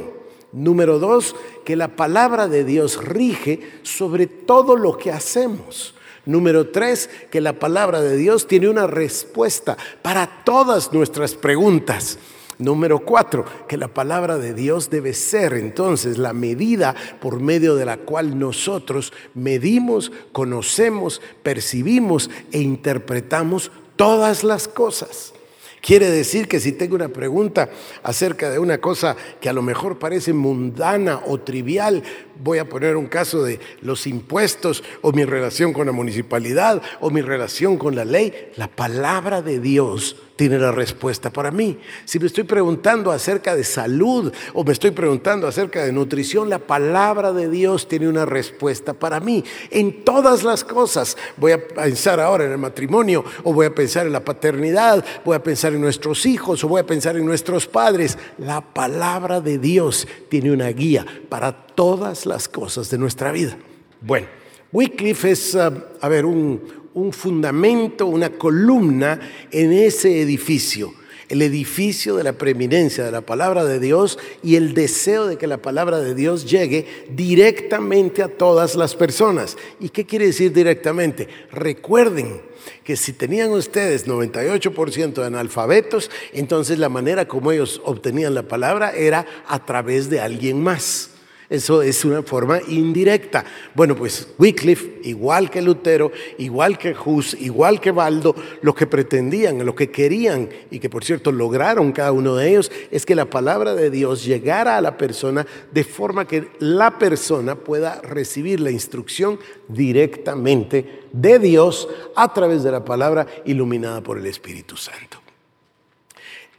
Número 0.52 0.98
dos, 0.98 1.34
que 1.64 1.76
la 1.76 1.96
palabra 1.96 2.46
de 2.46 2.62
Dios 2.64 3.02
rige 3.02 3.60
sobre 3.84 4.26
todo 4.26 4.76
lo 4.76 4.98
que 4.98 5.10
hacemos. 5.10 5.94
Número 6.26 6.68
tres, 6.68 7.08
que 7.30 7.40
la 7.40 7.54
palabra 7.54 8.00
de 8.00 8.16
Dios 8.16 8.46
tiene 8.46 8.68
una 8.68 8.86
respuesta 8.86 9.76
para 10.02 10.44
todas 10.44 10.92
nuestras 10.92 11.34
preguntas. 11.34 12.18
Número 12.58 12.98
cuatro, 13.00 13.46
que 13.66 13.78
la 13.78 13.88
palabra 13.88 14.36
de 14.36 14.52
Dios 14.52 14.90
debe 14.90 15.14
ser 15.14 15.54
entonces 15.54 16.18
la 16.18 16.34
medida 16.34 16.94
por 17.18 17.40
medio 17.40 17.74
de 17.74 17.86
la 17.86 17.96
cual 17.96 18.38
nosotros 18.38 19.14
medimos, 19.34 20.12
conocemos, 20.32 21.22
percibimos 21.42 22.28
e 22.52 22.60
interpretamos 22.60 23.72
todas 23.96 24.44
las 24.44 24.68
cosas. 24.68 25.32
Quiere 25.80 26.10
decir 26.10 26.46
que 26.46 26.60
si 26.60 26.72
tengo 26.72 26.94
una 26.94 27.08
pregunta 27.08 27.70
acerca 28.02 28.50
de 28.50 28.58
una 28.58 28.78
cosa 28.78 29.16
que 29.40 29.48
a 29.48 29.52
lo 29.54 29.62
mejor 29.62 29.98
parece 29.98 30.34
mundana 30.34 31.22
o 31.26 31.40
trivial, 31.40 32.02
voy 32.42 32.58
a 32.58 32.68
poner 32.68 32.96
un 32.96 33.06
caso 33.06 33.42
de 33.42 33.60
los 33.80 34.06
impuestos 34.06 34.84
o 35.00 35.12
mi 35.12 35.24
relación 35.24 35.72
con 35.72 35.86
la 35.86 35.92
municipalidad 35.92 36.82
o 37.00 37.10
mi 37.10 37.22
relación 37.22 37.78
con 37.78 37.96
la 37.96 38.04
ley, 38.04 38.50
la 38.56 38.68
palabra 38.68 39.40
de 39.40 39.58
Dios 39.58 40.16
tiene 40.40 40.58
la 40.58 40.72
respuesta 40.72 41.28
para 41.28 41.50
mí. 41.50 41.78
Si 42.06 42.18
me 42.18 42.24
estoy 42.24 42.44
preguntando 42.44 43.10
acerca 43.10 43.54
de 43.54 43.62
salud 43.62 44.32
o 44.54 44.64
me 44.64 44.72
estoy 44.72 44.90
preguntando 44.90 45.46
acerca 45.46 45.84
de 45.84 45.92
nutrición, 45.92 46.48
la 46.48 46.58
palabra 46.58 47.34
de 47.34 47.50
Dios 47.50 47.86
tiene 47.86 48.08
una 48.08 48.24
respuesta 48.24 48.94
para 48.94 49.20
mí. 49.20 49.44
En 49.68 50.02
todas 50.02 50.42
las 50.42 50.64
cosas 50.64 51.18
voy 51.36 51.52
a 51.52 51.68
pensar 51.68 52.20
ahora 52.20 52.46
en 52.46 52.52
el 52.52 52.56
matrimonio 52.56 53.22
o 53.44 53.52
voy 53.52 53.66
a 53.66 53.74
pensar 53.74 54.06
en 54.06 54.14
la 54.14 54.24
paternidad, 54.24 55.04
voy 55.26 55.36
a 55.36 55.42
pensar 55.42 55.74
en 55.74 55.82
nuestros 55.82 56.24
hijos 56.24 56.64
o 56.64 56.68
voy 56.68 56.80
a 56.80 56.86
pensar 56.86 57.18
en 57.18 57.26
nuestros 57.26 57.66
padres. 57.66 58.16
La 58.38 58.62
palabra 58.62 59.42
de 59.42 59.58
Dios 59.58 60.08
tiene 60.30 60.52
una 60.52 60.68
guía 60.68 61.04
para 61.28 61.52
todas 61.52 62.24
las 62.24 62.48
cosas 62.48 62.88
de 62.88 62.96
nuestra 62.96 63.30
vida. 63.30 63.58
Bueno, 64.00 64.26
Wycliffe 64.72 65.32
es, 65.32 65.54
ah, 65.54 65.70
a 66.00 66.08
ver, 66.08 66.24
un, 66.24 66.79
un 66.94 67.12
fundamento, 67.12 68.06
una 68.06 68.30
columna 68.30 69.20
en 69.50 69.72
ese 69.72 70.20
edificio, 70.20 70.92
el 71.28 71.42
edificio 71.42 72.16
de 72.16 72.24
la 72.24 72.32
preeminencia 72.32 73.04
de 73.04 73.12
la 73.12 73.20
palabra 73.20 73.64
de 73.64 73.78
Dios 73.78 74.18
y 74.42 74.56
el 74.56 74.74
deseo 74.74 75.28
de 75.28 75.38
que 75.38 75.46
la 75.46 75.62
palabra 75.62 76.00
de 76.00 76.14
Dios 76.14 76.50
llegue 76.50 76.86
directamente 77.14 78.22
a 78.22 78.28
todas 78.28 78.74
las 78.74 78.96
personas. 78.96 79.56
¿Y 79.78 79.90
qué 79.90 80.04
quiere 80.04 80.26
decir 80.26 80.52
directamente? 80.52 81.28
Recuerden 81.52 82.40
que 82.82 82.96
si 82.96 83.12
tenían 83.12 83.52
ustedes 83.52 84.08
98% 84.08 85.14
de 85.14 85.24
analfabetos, 85.24 86.10
entonces 86.32 86.78
la 86.78 86.88
manera 86.88 87.28
como 87.28 87.52
ellos 87.52 87.80
obtenían 87.84 88.34
la 88.34 88.42
palabra 88.42 88.92
era 88.92 89.26
a 89.46 89.64
través 89.64 90.10
de 90.10 90.20
alguien 90.20 90.60
más. 90.60 91.09
Eso 91.50 91.82
es 91.82 92.04
una 92.04 92.22
forma 92.22 92.60
indirecta. 92.68 93.44
Bueno, 93.74 93.96
pues 93.96 94.28
Wycliffe, 94.38 95.00
igual 95.02 95.50
que 95.50 95.60
Lutero, 95.60 96.12
igual 96.38 96.78
que 96.78 96.94
Hus, 96.94 97.34
igual 97.34 97.80
que 97.80 97.90
Baldo, 97.90 98.36
lo 98.62 98.72
que 98.72 98.86
pretendían, 98.86 99.66
lo 99.66 99.74
que 99.74 99.90
querían, 99.90 100.48
y 100.70 100.78
que 100.78 100.88
por 100.88 101.04
cierto 101.04 101.32
lograron 101.32 101.90
cada 101.90 102.12
uno 102.12 102.36
de 102.36 102.50
ellos, 102.50 102.70
es 102.92 103.04
que 103.04 103.16
la 103.16 103.28
palabra 103.28 103.74
de 103.74 103.90
Dios 103.90 104.24
llegara 104.24 104.76
a 104.76 104.80
la 104.80 104.96
persona 104.96 105.44
de 105.72 105.82
forma 105.82 106.24
que 106.24 106.46
la 106.60 107.00
persona 107.00 107.56
pueda 107.56 108.00
recibir 108.00 108.60
la 108.60 108.70
instrucción 108.70 109.40
directamente 109.66 111.00
de 111.12 111.40
Dios 111.40 111.88
a 112.14 112.32
través 112.32 112.62
de 112.62 112.70
la 112.70 112.84
palabra 112.84 113.26
iluminada 113.44 114.00
por 114.02 114.18
el 114.18 114.26
Espíritu 114.26 114.76
Santo. 114.76 115.20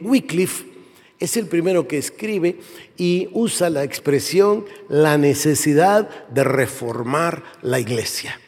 Wycliffe 0.01 0.70
es 1.21 1.37
el 1.37 1.45
primero 1.45 1.87
que 1.87 1.97
escribe 1.97 2.57
y 2.97 3.29
usa 3.31 3.69
la 3.69 3.83
expresión 3.83 4.65
la 4.89 5.17
necesidad 5.17 6.09
de 6.29 6.43
reformar 6.43 7.43
la 7.61 7.79
iglesia. 7.79 8.39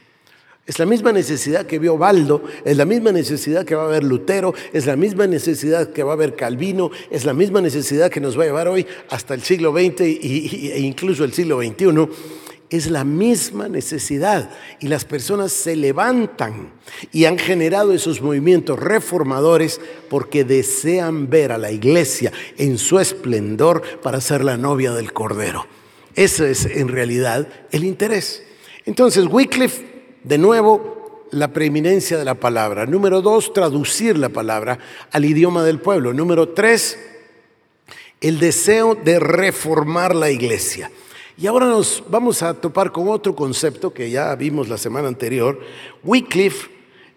Es 0.65 0.79
la 0.79 0.85
misma 0.85 1.11
necesidad 1.11 1.65
que 1.67 1.77
vio 1.77 1.97
Baldo, 1.97 2.43
es 2.65 2.77
la 2.77 2.85
misma 2.85 3.11
necesidad 3.11 3.63
que 3.63 3.75
va 3.75 3.83
a 3.83 3.87
haber 3.87 4.03
Lutero, 4.03 4.53
es 4.71 4.85
la 4.85 4.95
misma 4.95 5.27
necesidad 5.27 5.91
que 5.91 6.03
va 6.03 6.11
a 6.11 6.13
haber 6.13 6.35
Calvino, 6.35 6.89
es 7.11 7.25
la 7.25 7.33
misma 7.33 7.61
necesidad 7.61 8.09
que 8.09 8.21
nos 8.21 8.39
va 8.39 8.43
a 8.43 8.47
llevar 8.47 8.67
hoy 8.69 8.87
hasta 9.09 9.33
el 9.33 9.43
siglo 9.43 9.71
XX 9.71 10.01
e 10.01 10.79
incluso 10.79 11.25
el 11.25 11.33
siglo 11.33 11.61
XXI 11.61 12.07
es 12.73 12.89
la 12.89 13.03
misma 13.03 13.67
necesidad 13.67 14.49
y 14.79 14.87
las 14.87 15.05
personas 15.05 15.51
se 15.51 15.75
levantan 15.75 16.71
y 17.11 17.25
han 17.25 17.37
generado 17.37 17.93
esos 17.93 18.19
movimientos 18.19 18.79
reformadores 18.79 19.79
porque 20.09 20.43
desean 20.43 21.29
ver 21.29 21.51
a 21.51 21.59
la 21.59 21.71
iglesia 21.71 22.31
en 22.57 22.79
su 22.79 22.97
esplendor 22.97 23.83
para 24.01 24.19
ser 24.19 24.43
la 24.43 24.57
novia 24.57 24.91
del 24.91 25.13
Cordero. 25.13 25.67
Ese 26.15 26.49
es 26.49 26.65
en 26.65 26.87
realidad 26.87 27.47
el 27.71 27.83
interés. 27.83 28.41
Entonces, 28.85 29.27
Wycliffe, 29.29 30.15
de 30.23 30.39
nuevo, 30.39 31.27
la 31.29 31.53
preeminencia 31.53 32.17
de 32.17 32.25
la 32.25 32.39
palabra. 32.39 32.87
Número 32.87 33.21
dos, 33.21 33.53
traducir 33.53 34.17
la 34.17 34.29
palabra 34.29 34.79
al 35.11 35.25
idioma 35.25 35.63
del 35.63 35.79
pueblo. 35.79 36.11
Número 36.11 36.49
tres, 36.49 36.97
el 38.19 38.39
deseo 38.39 38.95
de 38.95 39.19
reformar 39.19 40.15
la 40.15 40.31
iglesia. 40.31 40.89
Y 41.35 41.47
ahora 41.47 41.65
nos 41.65 42.03
vamos 42.09 42.43
a 42.43 42.53
topar 42.53 42.91
con 42.91 43.07
otro 43.07 43.35
concepto 43.35 43.91
que 43.91 44.11
ya 44.11 44.35
vimos 44.35 44.69
la 44.69 44.77
semana 44.77 45.07
anterior. 45.07 45.59
Wycliffe 46.03 46.69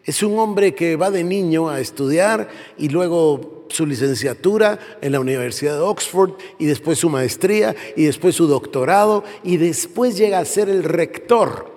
es 0.04 0.22
un 0.22 0.38
hombre 0.38 0.74
que 0.74 0.96
va 0.96 1.10
de 1.10 1.22
niño 1.22 1.68
a 1.68 1.80
estudiar 1.80 2.48
y 2.78 2.88
luego 2.88 3.66
su 3.68 3.84
licenciatura 3.84 4.78
en 5.02 5.12
la 5.12 5.20
Universidad 5.20 5.74
de 5.74 5.80
Oxford 5.80 6.32
y 6.58 6.64
después 6.64 6.98
su 6.98 7.10
maestría 7.10 7.74
y 7.94 8.04
después 8.04 8.34
su 8.36 8.46
doctorado 8.46 9.22
y 9.42 9.58
después 9.58 10.16
llega 10.16 10.38
a 10.38 10.44
ser 10.44 10.70
el 10.70 10.84
rector 10.84 11.70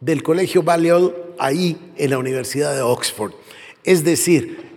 del 0.00 0.22
Colegio 0.22 0.62
Balliol 0.64 1.14
ahí 1.38 1.92
en 1.96 2.10
la 2.10 2.18
Universidad 2.18 2.74
de 2.74 2.82
Oxford. 2.82 3.32
Es 3.84 4.02
decir, 4.02 4.72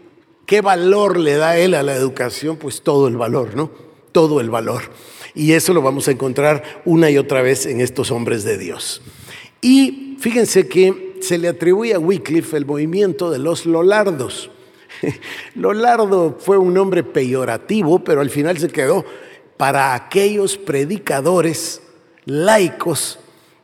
¿qué 0.46 0.62
valor 0.62 1.18
le 1.18 1.36
da 1.36 1.58
él 1.58 1.74
a 1.74 1.82
la 1.82 1.96
educación? 1.96 2.58
Pues 2.58 2.82
todo 2.82 3.08
el 3.08 3.18
valor, 3.18 3.56
¿no? 3.56 3.72
Todo 4.12 4.40
el 4.40 4.50
valor. 4.50 4.84
Y 5.38 5.54
eso 5.54 5.72
lo 5.72 5.84
vamos 5.84 6.08
a 6.08 6.12
encontrar 6.12 6.82
una 6.84 7.12
y 7.12 7.18
otra 7.20 7.44
vez 7.44 7.68
en 7.68 7.80
estos 7.80 8.10
hombres 8.10 8.44
de 8.44 8.58
Dios. 8.58 9.04
Y 9.62 10.18
fíjense 10.20 10.68
que 10.68 11.18
se 11.22 11.38
le 11.38 11.48
atribuye 11.48 11.94
a 11.94 12.00
Wycliffe 12.00 12.58
el 12.58 12.66
movimiento 12.66 13.30
de 13.30 13.38
los 13.38 13.68
Lolardos. 13.68 14.50
Lolardo 15.54 16.38
fue 16.40 16.58
un 16.58 16.74
nombre 16.74 17.04
peyorativo, 17.04 18.04
pero 18.04 18.22
al 18.22 18.32
final 18.32 18.58
se 18.58 18.70
quedó 18.70 19.06
para 19.58 19.94
aquellos 19.94 20.58
predicadores 20.58 21.84
laicos 22.26 23.20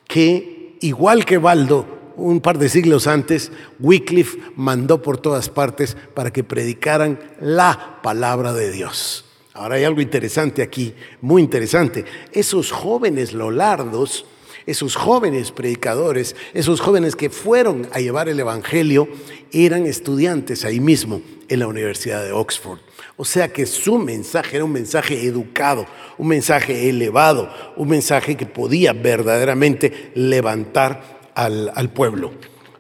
que, 0.08 0.78
igual 0.80 1.26
que 1.26 1.40
Baldo, 1.40 1.88
un 2.18 2.40
par 2.40 2.60
de 2.60 2.70
siglos 2.70 3.08
antes, 3.08 3.52
Wycliffe 3.80 4.38
mandó 4.56 5.02
por 5.02 5.18
todas 5.18 5.50
partes 5.50 5.98
para 6.14 6.32
que 6.32 6.44
predicaran 6.44 7.20
la 7.42 8.00
palabra 8.04 8.54
de 8.54 8.72
Dios. 8.72 9.26
Ahora 9.54 9.76
hay 9.76 9.84
algo 9.84 10.02
interesante 10.02 10.64
aquí, 10.64 10.96
muy 11.22 11.42
interesante. 11.44 12.06
Esos 12.32 12.72
jóvenes 12.72 13.34
lolardos, 13.34 14.26
esos 14.66 14.96
jóvenes 14.96 15.52
predicadores, 15.52 16.36
esos 16.56 16.82
jóvenes 16.82 17.16
que 17.16 17.30
fueron 17.30 17.88
a 17.92 18.00
llevar 18.00 18.30
el 18.30 18.40
Evangelio, 18.40 19.08
eran 19.52 19.86
estudiantes 19.86 20.66
ahí 20.66 20.80
mismo 20.80 21.22
en 21.50 21.60
la 21.60 21.68
Universidad 21.68 22.24
de 22.24 22.32
Oxford. 22.32 22.80
O 23.16 23.26
sea 23.26 23.54
que 23.54 23.68
su 23.68 24.00
mensaje 24.00 24.56
era 24.56 24.66
un 24.66 24.72
mensaje 24.72 25.24
educado, 25.28 25.86
un 26.18 26.30
mensaje 26.30 26.90
elevado, 26.90 27.48
un 27.78 27.90
mensaje 27.90 28.36
que 28.36 28.48
podía 28.48 28.94
verdaderamente 28.94 30.12
levantar 30.16 31.32
al, 31.36 31.72
al 31.76 31.92
pueblo. 31.92 32.32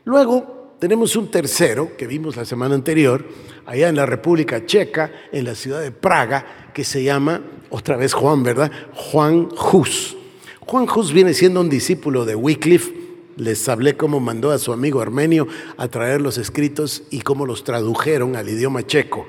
Luego 0.05 0.52
tenemos 0.83 1.15
un 1.15 1.31
tercero 1.31 1.95
que 1.95 2.05
vimos 2.05 2.35
la 2.35 2.43
semana 2.43 2.75
anterior, 2.75 3.23
allá 3.65 3.87
en 3.87 3.95
la 3.95 4.05
República 4.05 4.65
Checa, 4.65 5.13
en 5.31 5.45
la 5.45 5.55
ciudad 5.55 5.81
de 5.81 5.91
Praga, 5.91 6.71
que 6.73 6.83
se 6.83 7.01
llama, 7.01 7.41
otra 7.69 7.95
vez 7.95 8.13
Juan, 8.13 8.43
¿verdad? 8.43 8.69
Juan 8.93 9.47
Hus. 9.71 10.17
Juan 10.59 10.85
Hus 10.93 11.13
viene 11.13 11.33
siendo 11.33 11.61
un 11.61 11.69
discípulo 11.69 12.25
de 12.25 12.35
Wycliffe. 12.35 12.93
Les 13.37 13.69
hablé 13.69 13.95
cómo 13.95 14.19
mandó 14.19 14.51
a 14.51 14.59
su 14.59 14.73
amigo 14.73 14.99
armenio 14.99 15.47
a 15.77 15.87
traer 15.87 16.19
los 16.19 16.37
escritos 16.37 17.03
y 17.11 17.21
cómo 17.21 17.45
los 17.45 17.63
tradujeron 17.63 18.35
al 18.35 18.49
idioma 18.49 18.85
checo. 18.85 19.25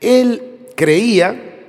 Él 0.00 0.42
creía 0.76 1.66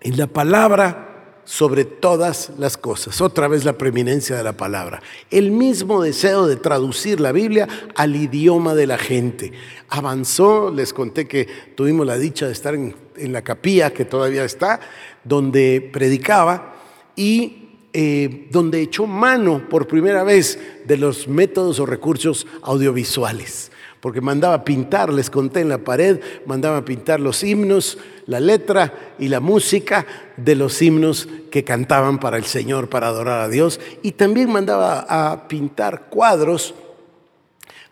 en 0.00 0.16
la 0.16 0.28
palabra 0.28 1.11
sobre 1.44 1.84
todas 1.84 2.52
las 2.58 2.76
cosas. 2.76 3.20
Otra 3.20 3.48
vez 3.48 3.64
la 3.64 3.76
preeminencia 3.76 4.36
de 4.36 4.44
la 4.44 4.56
palabra. 4.56 5.02
El 5.30 5.50
mismo 5.50 6.02
deseo 6.02 6.46
de 6.46 6.56
traducir 6.56 7.20
la 7.20 7.32
Biblia 7.32 7.68
al 7.96 8.14
idioma 8.14 8.74
de 8.74 8.86
la 8.86 8.98
gente. 8.98 9.52
Avanzó, 9.88 10.70
les 10.70 10.92
conté 10.92 11.26
que 11.26 11.48
tuvimos 11.74 12.06
la 12.06 12.16
dicha 12.16 12.46
de 12.46 12.52
estar 12.52 12.74
en, 12.74 12.94
la 13.16 13.42
capilla, 13.42 13.92
que 13.92 14.04
todavía 14.04 14.44
está, 14.44 14.80
donde 15.24 15.90
predicaba 15.92 16.76
y 17.16 17.70
eh, 17.92 18.46
donde 18.50 18.80
echó 18.80 19.06
mano 19.06 19.68
por 19.68 19.86
primera 19.86 20.22
vez 20.22 20.58
de 20.86 20.96
los 20.96 21.28
métodos 21.28 21.80
o 21.80 21.86
recursos 21.86 22.46
audiovisuales. 22.62 23.71
Porque 24.02 24.20
mandaba 24.20 24.64
pintar, 24.64 25.12
les 25.12 25.30
conté 25.30 25.60
en 25.60 25.68
la 25.68 25.78
pared, 25.78 26.18
mandaba 26.44 26.84
pintar 26.84 27.20
los 27.20 27.44
himnos, 27.44 27.98
la 28.26 28.40
letra 28.40 29.14
y 29.20 29.28
la 29.28 29.38
música 29.38 30.04
de 30.36 30.56
los 30.56 30.82
himnos 30.82 31.28
que 31.52 31.62
cantaban 31.62 32.18
para 32.18 32.36
el 32.36 32.44
Señor, 32.44 32.88
para 32.88 33.06
adorar 33.06 33.42
a 33.42 33.48
Dios, 33.48 33.78
y 34.02 34.10
también 34.10 34.50
mandaba 34.50 35.06
a 35.08 35.46
pintar 35.46 36.08
cuadros 36.10 36.74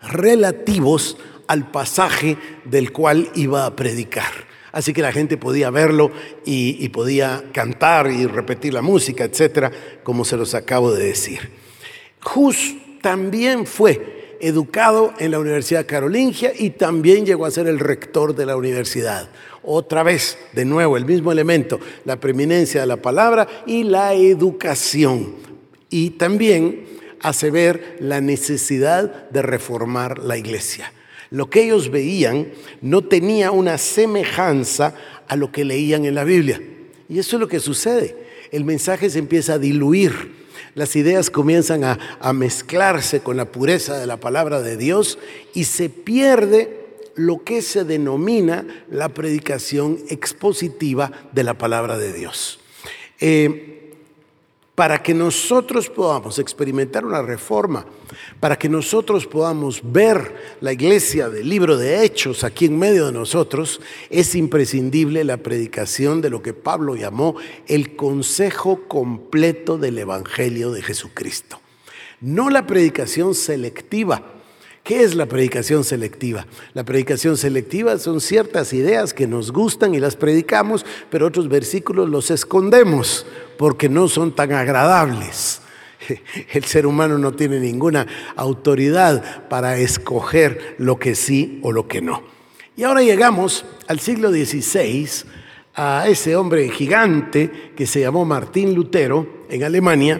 relativos 0.01 1.15
al 1.47 1.71
pasaje 1.71 2.37
del 2.65 2.91
cual 2.91 3.29
iba 3.33 3.65
a 3.65 3.73
predicar. 3.77 4.33
Así 4.73 4.91
que 4.91 5.01
la 5.01 5.13
gente 5.13 5.37
podía 5.37 5.69
verlo 5.69 6.11
y, 6.43 6.89
podía 6.89 7.41
cantar 7.53 8.11
y 8.11 8.27
repetir 8.27 8.73
la 8.73 8.81
música, 8.81 9.23
etcétera, 9.23 9.71
como 10.03 10.25
se 10.25 10.35
los 10.35 10.55
acabo 10.55 10.91
de 10.91 11.05
decir. 11.05 11.51
Hus 12.35 12.75
también 13.01 13.65
fue 13.65 14.20
educado 14.41 15.13
en 15.19 15.31
la 15.31 15.39
Universidad 15.39 15.85
Carolingia 15.85 16.51
y 16.57 16.71
también 16.71 17.25
llegó 17.25 17.45
a 17.45 17.51
ser 17.51 17.67
el 17.67 17.79
rector 17.79 18.35
de 18.35 18.45
la 18.45 18.57
universidad. 18.57 19.29
Otra 19.63 20.03
vez, 20.03 20.37
de 20.53 20.65
nuevo, 20.65 20.97
el 20.97 21.05
mismo 21.05 21.31
elemento, 21.31 21.79
la 22.05 22.19
preeminencia 22.19 22.81
de 22.81 22.87
la 22.87 22.97
palabra 22.97 23.47
y 23.65 23.83
la 23.83 24.13
educación. 24.13 25.35
Y 25.89 26.11
también 26.11 26.85
hace 27.21 27.51
ver 27.51 27.97
la 27.99 28.21
necesidad 28.21 29.29
de 29.29 29.41
reformar 29.41 30.19
la 30.19 30.37
iglesia. 30.37 30.91
Lo 31.29 31.49
que 31.49 31.63
ellos 31.63 31.91
veían 31.91 32.47
no 32.81 33.03
tenía 33.03 33.51
una 33.51 33.77
semejanza 33.77 34.95
a 35.27 35.35
lo 35.35 35.51
que 35.51 35.63
leían 35.63 36.05
en 36.05 36.15
la 36.15 36.23
Biblia. 36.23 36.61
Y 37.07 37.19
eso 37.19 37.35
es 37.35 37.39
lo 37.39 37.47
que 37.47 37.59
sucede. 37.59 38.15
El 38.51 38.65
mensaje 38.65 39.09
se 39.09 39.19
empieza 39.19 39.53
a 39.53 39.59
diluir. 39.59 40.40
Las 40.73 40.95
ideas 40.95 41.29
comienzan 41.29 41.83
a, 41.83 42.33
mezclarse 42.33 43.19
con 43.19 43.37
la 43.37 43.45
pureza 43.45 43.97
de 43.97 44.07
la 44.07 44.17
palabra 44.17 44.61
de 44.61 44.77
Dios 44.77 45.17
y 45.53 45.65
se 45.65 45.89
pierde 45.89 46.79
lo 47.15 47.43
que 47.43 47.61
se 47.61 47.83
denomina 47.83 48.65
la 48.89 49.09
predicación 49.09 49.99
expositiva 50.09 51.11
de 51.33 51.43
la 51.43 51.55
palabra 51.55 51.97
de 51.97 52.13
Dios. 52.13 52.59
Eh, 53.19 53.80
para 54.75 55.03
que 55.03 55.13
nosotros 55.13 55.89
podamos 55.89 56.39
experimentar 56.39 57.05
una 57.05 57.21
reforma, 57.21 57.85
para 58.39 58.57
que 58.57 58.69
nosotros 58.69 59.27
podamos 59.27 59.81
ver 59.83 60.57
la 60.61 60.71
iglesia 60.71 61.29
del 61.29 61.49
libro 61.49 61.77
de 61.77 62.03
Hechos 62.03 62.43
aquí 62.43 62.65
en 62.65 62.79
medio 62.79 63.07
de 63.07 63.11
nosotros, 63.11 63.81
es 64.09 64.33
imprescindible 64.33 65.23
la 65.23 65.37
predicación 65.37 66.21
de 66.21 66.29
lo 66.29 66.41
que 66.41 66.53
Pablo 66.53 66.95
llamó 66.95 67.35
el 67.67 67.95
consejo 67.95 68.87
completo 68.87 69.77
del 69.77 69.97
Evangelio 69.97 70.71
de 70.71 70.81
Jesucristo. 70.81 71.59
No 72.21 72.49
la 72.49 72.65
predicación 72.65 73.35
selectiva, 73.35 74.40
¿Qué 74.83 75.03
es 75.03 75.13
la 75.13 75.27
predicación 75.27 75.83
selectiva? 75.83 76.47
La 76.73 76.83
predicación 76.83 77.37
selectiva 77.37 77.99
son 77.99 78.19
ciertas 78.19 78.73
ideas 78.73 79.13
que 79.13 79.27
nos 79.27 79.51
gustan 79.51 79.93
y 79.93 79.99
las 79.99 80.15
predicamos, 80.15 80.85
pero 81.11 81.27
otros 81.27 81.49
versículos 81.49 82.09
los 82.09 82.31
escondemos 82.31 83.27
porque 83.57 83.89
no 83.89 84.07
son 84.07 84.35
tan 84.35 84.53
agradables. 84.53 85.61
El 86.53 86.63
ser 86.65 86.87
humano 86.87 87.19
no 87.19 87.33
tiene 87.33 87.59
ninguna 87.59 88.07
autoridad 88.35 89.47
para 89.49 89.77
escoger 89.77 90.75
lo 90.79 90.97
que 90.97 91.13
sí 91.13 91.59
o 91.61 91.71
lo 91.71 91.87
que 91.87 92.01
no. 92.01 92.23
Y 92.75 92.83
ahora 92.83 93.03
llegamos 93.03 93.65
al 93.87 93.99
siglo 93.99 94.31
XVI, 94.31 95.07
a 95.75 96.05
ese 96.07 96.35
hombre 96.35 96.67
gigante 96.69 97.71
que 97.75 97.85
se 97.85 98.01
llamó 98.01 98.25
Martín 98.25 98.73
Lutero 98.73 99.45
en 99.47 99.63
Alemania. 99.63 100.19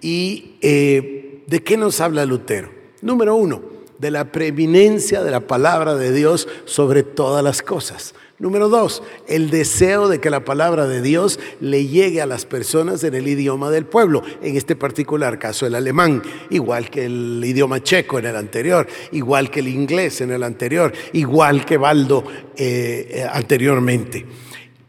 ¿Y 0.00 0.56
eh, 0.60 1.44
de 1.46 1.62
qué 1.62 1.76
nos 1.76 2.00
habla 2.00 2.26
Lutero? 2.26 2.70
Número 3.00 3.36
uno, 3.36 3.71
de 4.02 4.10
la 4.10 4.24
preeminencia 4.32 5.22
de 5.22 5.30
la 5.30 5.38
palabra 5.38 5.94
de 5.94 6.12
Dios 6.12 6.48
sobre 6.64 7.04
todas 7.04 7.44
las 7.44 7.62
cosas. 7.62 8.16
Número 8.40 8.68
dos, 8.68 9.00
el 9.28 9.48
deseo 9.48 10.08
de 10.08 10.20
que 10.20 10.28
la 10.28 10.44
palabra 10.44 10.88
de 10.88 11.00
Dios 11.00 11.38
le 11.60 11.86
llegue 11.86 12.20
a 12.20 12.26
las 12.26 12.44
personas 12.44 13.04
en 13.04 13.14
el 13.14 13.28
idioma 13.28 13.70
del 13.70 13.86
pueblo, 13.86 14.24
en 14.42 14.56
este 14.56 14.74
particular 14.74 15.38
caso 15.38 15.66
el 15.66 15.76
alemán, 15.76 16.20
igual 16.50 16.90
que 16.90 17.04
el 17.04 17.40
idioma 17.44 17.80
checo 17.80 18.18
en 18.18 18.26
el 18.26 18.34
anterior, 18.34 18.88
igual 19.12 19.52
que 19.52 19.60
el 19.60 19.68
inglés 19.68 20.20
en 20.20 20.32
el 20.32 20.42
anterior, 20.42 20.92
igual 21.12 21.64
que 21.64 21.76
Baldo 21.76 22.24
eh, 22.56 23.06
eh, 23.08 23.26
anteriormente. 23.32 24.26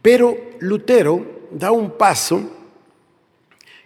Pero 0.02 0.36
Lutero 0.58 1.24
da 1.52 1.70
un 1.70 1.92
paso 1.92 2.50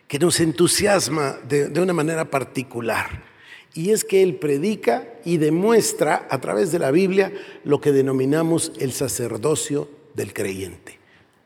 que 0.07 0.19
nos 0.19 0.41
entusiasma 0.41 1.37
de 1.47 1.79
una 1.79 1.93
manera 1.93 2.25
particular 2.25 3.28
y 3.75 3.91
es 3.91 4.05
que 4.05 4.23
Él 4.23 4.37
predica 4.37 5.15
y 5.25 5.37
demuestra 5.37 6.27
a 6.31 6.41
través 6.41 6.73
de 6.73 6.79
la 6.79 6.91
Biblia 6.91 7.33
lo 7.65 7.81
que 7.81 7.93
denominamos 7.93 8.73
el 8.79 8.93
sacerdocio 8.93 9.89
del 10.15 10.33
creyente. 10.33 10.99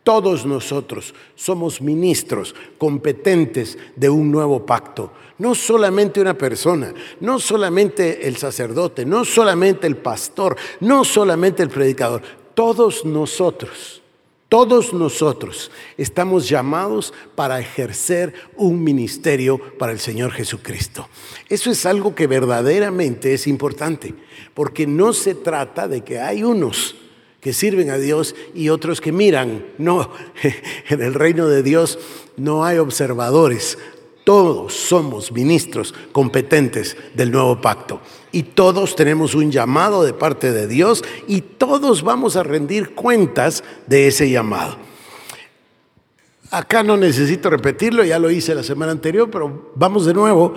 Todos 0.02 0.44
nosotros 0.46 1.14
somos 1.36 1.80
ministros 1.80 2.54
competentes 2.76 3.78
de 3.94 4.10
un 4.10 4.32
nuevo 4.32 4.66
pacto. 4.66 5.12
No 5.38 5.54
solamente 5.54 6.20
una 6.20 6.36
persona, 6.36 6.92
no 7.20 7.38
solamente 7.38 8.26
el 8.26 8.36
sacerdote, 8.36 9.04
no 9.04 9.24
solamente 9.24 9.86
el 9.86 9.96
pastor, 9.96 10.56
no 10.80 11.04
solamente 11.04 11.62
el 11.62 11.68
predicador, 11.68 12.22
todos 12.54 13.04
nosotros 13.04 14.01
todos 14.52 14.92
nosotros 14.92 15.70
estamos 15.96 16.46
llamados 16.46 17.14
para 17.34 17.58
ejercer 17.58 18.34
un 18.54 18.84
ministerio 18.84 19.58
para 19.78 19.92
el 19.92 19.98
Señor 19.98 20.30
Jesucristo. 20.30 21.08
Eso 21.48 21.70
es 21.70 21.86
algo 21.86 22.14
que 22.14 22.26
verdaderamente 22.26 23.32
es 23.32 23.46
importante, 23.46 24.14
porque 24.52 24.86
no 24.86 25.14
se 25.14 25.34
trata 25.34 25.88
de 25.88 26.04
que 26.04 26.20
hay 26.20 26.44
unos 26.44 26.96
que 27.40 27.54
sirven 27.54 27.88
a 27.88 27.96
Dios 27.96 28.34
y 28.54 28.68
otros 28.68 29.00
que 29.00 29.10
miran. 29.10 29.64
No, 29.78 30.12
en 30.90 31.00
el 31.00 31.14
reino 31.14 31.48
de 31.48 31.62
Dios 31.62 31.98
no 32.36 32.66
hay 32.66 32.76
observadores, 32.76 33.78
todos 34.24 34.72
somos 34.74 35.32
ministros 35.32 35.94
competentes 36.12 36.96
del 37.14 37.30
nuevo 37.30 37.60
pacto 37.60 38.00
y 38.30 38.44
todos 38.44 38.96
tenemos 38.96 39.34
un 39.34 39.50
llamado 39.50 40.04
de 40.04 40.14
parte 40.14 40.52
de 40.52 40.66
Dios 40.66 41.04
y 41.26 41.40
todos 41.40 42.02
vamos 42.02 42.36
a 42.36 42.42
rendir 42.42 42.94
cuentas 42.94 43.62
de 43.86 44.06
ese 44.06 44.30
llamado. 44.30 44.76
Acá 46.50 46.82
no 46.82 46.96
necesito 46.96 47.48
repetirlo, 47.48 48.04
ya 48.04 48.18
lo 48.18 48.30
hice 48.30 48.54
la 48.54 48.62
semana 48.62 48.92
anterior, 48.92 49.30
pero 49.30 49.72
vamos 49.74 50.04
de 50.04 50.12
nuevo. 50.12 50.52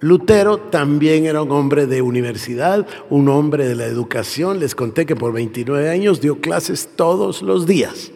Lutero 0.00 0.58
también 0.58 1.26
era 1.26 1.42
un 1.42 1.50
hombre 1.50 1.86
de 1.86 2.00
universidad, 2.00 2.86
un 3.10 3.28
hombre 3.28 3.66
de 3.66 3.74
la 3.74 3.84
educación. 3.84 4.58
Les 4.58 4.74
conté 4.74 5.04
que 5.06 5.16
por 5.16 5.32
29 5.32 5.90
años 5.90 6.20
dio 6.20 6.40
clases 6.40 6.90
todos 6.96 7.42
los 7.42 7.66
días, 7.66 8.10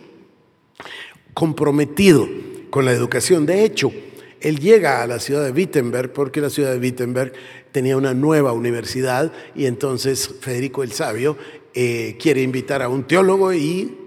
comprometido 1.35 2.27
con 2.71 2.85
la 2.85 2.93
educación. 2.93 3.45
De 3.45 3.65
hecho, 3.65 3.93
él 4.43 4.59
llega 4.59 5.03
a 5.03 5.07
la 5.07 5.21
ciudad 5.21 5.45
de 5.45 5.53
Wittenberg 5.53 6.13
porque 6.13 6.41
la 6.41 6.51
ciudad 6.51 6.73
de 6.73 6.79
Wittenberg 6.79 7.33
tenía 7.71 7.97
una 7.97 8.13
nueva 8.13 8.53
universidad 8.53 9.33
y 9.55 9.67
entonces 9.67 10.29
Federico 10.41 10.83
el 10.83 10.93
Sabio 10.93 11.37
eh, 11.75 12.17
quiere 12.21 12.43
invitar 12.43 12.83
a 12.83 12.89
un 12.89 13.05
teólogo 13.05 13.53
y 13.53 13.99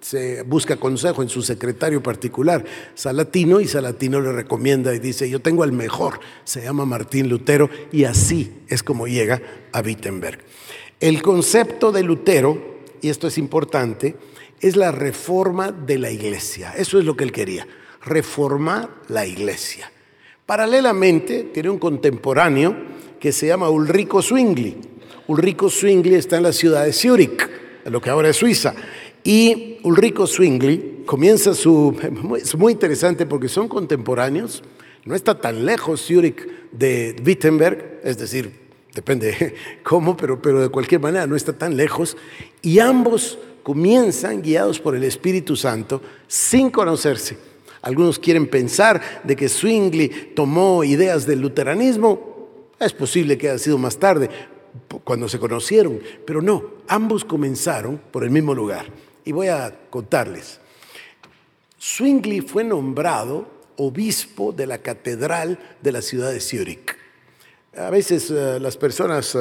se 0.00 0.42
busca 0.42 0.76
consejo 0.76 1.22
en 1.22 1.28
su 1.28 1.42
secretario 1.42 2.02
particular, 2.02 2.64
Salatino, 2.94 3.60
y 3.60 3.68
Salatino 3.68 4.20
le 4.20 4.32
recomienda 4.32 4.92
y 4.92 4.98
dice, 4.98 5.30
yo 5.30 5.40
tengo 5.40 5.62
al 5.62 5.70
mejor, 5.70 6.18
se 6.42 6.62
llama 6.62 6.84
Martín 6.84 7.28
Lutero, 7.28 7.70
y 7.92 8.02
así 8.02 8.52
es 8.66 8.82
como 8.82 9.06
llega 9.06 9.40
a 9.70 9.80
Wittenberg. 9.80 10.40
El 10.98 11.22
concepto 11.22 11.92
de 11.92 12.02
Lutero, 12.02 12.80
y 13.00 13.10
esto 13.10 13.28
es 13.28 13.38
importante, 13.38 14.16
es 14.60 14.74
la 14.74 14.90
reforma 14.90 15.70
de 15.70 15.98
la 15.98 16.10
iglesia, 16.10 16.72
eso 16.76 16.98
es 16.98 17.04
lo 17.04 17.16
que 17.16 17.22
él 17.22 17.30
quería 17.30 17.68
reformar 18.04 18.88
la 19.08 19.26
iglesia. 19.26 19.90
Paralelamente, 20.46 21.44
tiene 21.52 21.70
un 21.70 21.78
contemporáneo 21.78 22.76
que 23.20 23.32
se 23.32 23.46
llama 23.46 23.70
Ulrico 23.70 24.20
Zwingli. 24.20 24.76
Ulrico 25.28 25.70
Zwingli 25.70 26.14
está 26.14 26.36
en 26.36 26.42
la 26.42 26.52
ciudad 26.52 26.84
de 26.84 26.92
Zurich, 26.92 27.48
lo 27.84 28.00
que 28.00 28.10
ahora 28.10 28.28
es 28.28 28.36
Suiza. 28.36 28.74
Y 29.22 29.78
Ulrico 29.84 30.26
Zwingli 30.26 31.04
comienza 31.06 31.54
su... 31.54 31.96
Es 32.36 32.56
muy 32.56 32.72
interesante 32.72 33.24
porque 33.24 33.48
son 33.48 33.68
contemporáneos, 33.68 34.62
no 35.04 35.14
está 35.14 35.40
tan 35.40 35.64
lejos 35.64 36.04
Zurich 36.04 36.46
de 36.72 37.16
Wittenberg, 37.24 38.00
es 38.02 38.18
decir, 38.18 38.50
depende 38.94 39.54
cómo, 39.84 40.16
pero, 40.16 40.42
pero 40.42 40.60
de 40.60 40.68
cualquier 40.68 41.00
manera 41.00 41.26
no 41.26 41.36
está 41.36 41.52
tan 41.52 41.76
lejos. 41.76 42.16
Y 42.62 42.80
ambos 42.80 43.38
comienzan 43.62 44.42
guiados 44.42 44.80
por 44.80 44.96
el 44.96 45.04
Espíritu 45.04 45.54
Santo 45.54 46.02
sin 46.26 46.70
conocerse 46.70 47.51
algunos 47.82 48.18
quieren 48.18 48.48
pensar 48.48 49.22
de 49.24 49.36
que 49.36 49.48
Zwingli 49.48 50.08
tomó 50.34 50.84
ideas 50.84 51.26
del 51.26 51.40
luteranismo. 51.40 52.48
Es 52.78 52.92
posible 52.92 53.36
que 53.36 53.50
haya 53.50 53.58
sido 53.58 53.78
más 53.78 53.98
tarde, 53.98 54.30
cuando 55.04 55.28
se 55.28 55.38
conocieron, 55.38 56.00
pero 56.26 56.40
no, 56.40 56.64
ambos 56.88 57.24
comenzaron 57.24 58.00
por 58.10 58.24
el 58.24 58.30
mismo 58.30 58.54
lugar. 58.54 58.86
Y 59.24 59.32
voy 59.32 59.48
a 59.48 59.74
contarles. 59.90 60.60
Zwingli 61.80 62.40
fue 62.40 62.64
nombrado 62.64 63.46
obispo 63.76 64.52
de 64.52 64.66
la 64.66 64.78
catedral 64.78 65.58
de 65.80 65.92
la 65.92 66.02
ciudad 66.02 66.32
de 66.32 66.40
Zurich. 66.40 66.96
A 67.76 67.90
veces 67.90 68.30
eh, 68.30 68.60
las 68.60 68.76
personas 68.76 69.36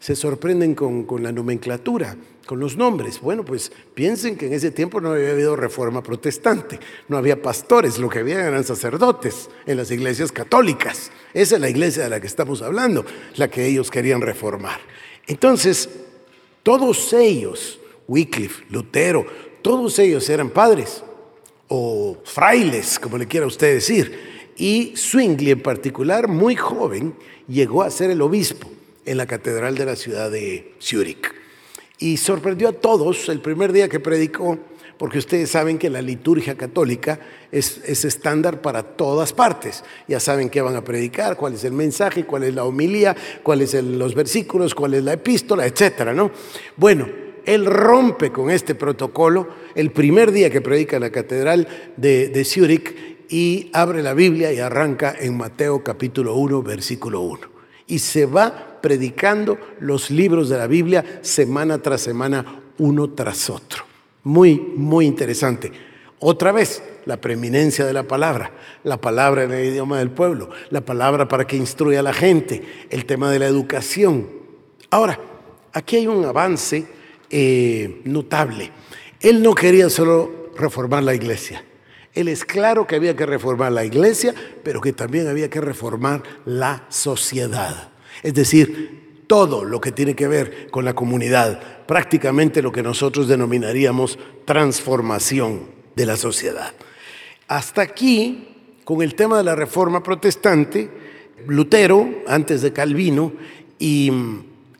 se 0.00 0.16
sorprenden 0.16 0.74
con, 0.74 1.06
la 1.22 1.30
nomenclatura, 1.30 2.16
con 2.50 2.58
los 2.58 2.76
nombres. 2.76 3.20
Bueno, 3.20 3.44
pues 3.44 3.70
piensen 3.94 4.36
que 4.36 4.48
en 4.48 4.54
ese 4.54 4.72
tiempo 4.72 5.00
no 5.00 5.12
había 5.12 5.30
habido 5.30 5.54
reforma 5.54 6.02
protestante, 6.02 6.80
no 7.06 7.16
había 7.16 7.40
pastores, 7.40 7.96
lo 8.00 8.08
que 8.08 8.18
había 8.18 8.44
eran 8.44 8.64
sacerdotes 8.64 9.48
en 9.66 9.76
las 9.76 9.92
iglesias 9.92 10.32
católicas. 10.32 11.12
Esa 11.32 11.54
es 11.54 11.60
la 11.60 11.70
iglesia 11.70 12.02
de 12.02 12.08
la 12.08 12.20
que 12.20 12.26
estamos 12.26 12.60
hablando, 12.60 13.06
la 13.36 13.46
que 13.46 13.64
ellos 13.66 13.88
querían 13.88 14.20
reformar. 14.20 14.80
Entonces, 15.28 15.88
todos 16.64 17.12
ellos, 17.12 17.78
Wycliffe, 18.08 18.64
Lutero, 18.68 19.24
todos 19.62 19.96
ellos 20.00 20.28
eran 20.28 20.50
padres 20.50 21.04
o 21.68 22.20
frailes, 22.24 22.98
como 22.98 23.16
le 23.16 23.28
quiera 23.28 23.46
usted 23.46 23.74
decir. 23.74 24.50
Y 24.56 24.94
Zwingli 24.96 25.52
en 25.52 25.62
particular, 25.62 26.26
muy 26.26 26.56
joven, 26.56 27.14
llegó 27.46 27.84
a 27.84 27.92
ser 27.92 28.10
el 28.10 28.20
obispo 28.20 28.68
en 29.06 29.18
la 29.18 29.26
catedral 29.26 29.76
de 29.76 29.84
la 29.84 29.94
ciudad 29.94 30.32
de 30.32 30.74
Zúrich. 30.80 31.39
Y 32.00 32.16
sorprendió 32.16 32.70
a 32.70 32.72
todos 32.72 33.28
el 33.28 33.40
primer 33.40 33.72
día 33.72 33.86
que 33.86 34.00
predicó, 34.00 34.58
porque 34.96 35.18
ustedes 35.18 35.50
saben 35.50 35.78
que 35.78 35.90
la 35.90 36.00
liturgia 36.00 36.56
católica 36.56 37.20
es, 37.52 37.78
estándar 38.04 38.62
para 38.62 38.82
todas 38.82 39.34
partes. 39.34 39.84
Ya 40.08 40.18
saben 40.18 40.48
qué 40.48 40.62
van 40.62 40.76
a 40.76 40.82
predicar, 40.82 41.36
cuál 41.36 41.54
es 41.54 41.64
el 41.64 41.72
mensaje, 41.72 42.24
cuál 42.24 42.44
es 42.44 42.54
la 42.54 42.64
homilía, 42.64 43.14
cuáles 43.42 43.72
son 43.72 43.98
los 43.98 44.14
versículos, 44.14 44.74
cuál 44.74 44.94
es 44.94 45.04
la 45.04 45.12
epístola, 45.12 45.66
etcétera, 45.66 46.14
¿no? 46.14 46.30
Bueno, 46.76 47.06
él 47.44 47.66
rompe 47.66 48.32
con 48.32 48.50
este 48.50 48.74
protocolo 48.74 49.48
el 49.74 49.90
primer 49.92 50.32
día 50.32 50.48
que 50.48 50.62
predica 50.62 50.96
en 50.96 51.02
la 51.02 51.10
catedral 51.10 51.68
de, 51.98 52.28
de 52.28 52.44
Zúrich 52.46 52.94
y 53.28 53.68
abre 53.74 54.02
la 54.02 54.14
Biblia 54.14 54.52
y 54.54 54.58
arranca 54.58 55.14
en 55.18 55.36
Mateo 55.36 55.84
capítulo 55.84 56.34
1, 56.34 56.62
versículo 56.62 57.20
1. 57.20 57.40
Y 57.88 57.98
se 57.98 58.24
va 58.24 58.69
predicando 58.80 59.58
los 59.80 60.10
libros 60.10 60.48
de 60.48 60.58
la 60.58 60.66
Biblia 60.66 61.20
semana 61.22 61.78
tras 61.78 62.00
semana, 62.00 62.62
uno 62.78 63.10
tras 63.10 63.50
otro. 63.50 63.84
Muy, 64.24 64.60
muy 64.76 65.06
interesante. 65.06 65.72
Otra 66.18 66.52
vez, 66.52 66.82
la 67.06 67.18
preeminencia 67.18 67.86
de 67.86 67.94
la 67.94 68.02
palabra, 68.02 68.52
la 68.84 69.00
palabra 69.00 69.44
en 69.44 69.52
el 69.52 69.64
idioma 69.64 69.98
del 69.98 70.10
pueblo, 70.10 70.50
la 70.68 70.82
palabra 70.82 71.26
para 71.28 71.46
que 71.46 71.56
instruya 71.56 72.00
a 72.00 72.02
la 72.02 72.12
gente, 72.12 72.62
el 72.90 73.06
tema 73.06 73.30
de 73.30 73.38
la 73.38 73.46
educación. 73.46 74.28
Ahora, 74.90 75.18
aquí 75.72 75.96
hay 75.96 76.06
un 76.06 76.24
avance 76.24 76.86
eh, 77.30 78.02
notable. 78.04 78.70
Él 79.20 79.42
no 79.42 79.54
quería 79.54 79.88
solo 79.88 80.50
reformar 80.56 81.02
la 81.02 81.14
iglesia. 81.14 81.64
Él 82.12 82.28
es 82.28 82.44
claro 82.44 82.86
que 82.86 82.96
había 82.96 83.14
que 83.14 83.24
reformar 83.24 83.72
la 83.72 83.84
iglesia, 83.84 84.34
pero 84.62 84.80
que 84.80 84.92
también 84.92 85.28
había 85.28 85.48
que 85.48 85.60
reformar 85.60 86.22
la 86.44 86.84
sociedad. 86.88 87.90
Es 88.22 88.34
decir, 88.34 89.24
todo 89.26 89.64
lo 89.64 89.80
que 89.80 89.92
tiene 89.92 90.14
que 90.14 90.28
ver 90.28 90.68
con 90.70 90.84
la 90.84 90.94
comunidad, 90.94 91.86
prácticamente 91.86 92.62
lo 92.62 92.72
que 92.72 92.82
nosotros 92.82 93.28
denominaríamos 93.28 94.18
transformación 94.44 95.62
de 95.94 96.06
la 96.06 96.16
sociedad. 96.16 96.72
Hasta 97.48 97.82
aquí, 97.82 98.48
con 98.84 99.02
el 99.02 99.14
tema 99.14 99.38
de 99.38 99.44
la 99.44 99.54
reforma 99.54 100.02
protestante, 100.02 100.90
Lutero, 101.46 102.08
antes 102.26 102.62
de 102.62 102.72
Calvino, 102.72 103.32
y 103.78 104.12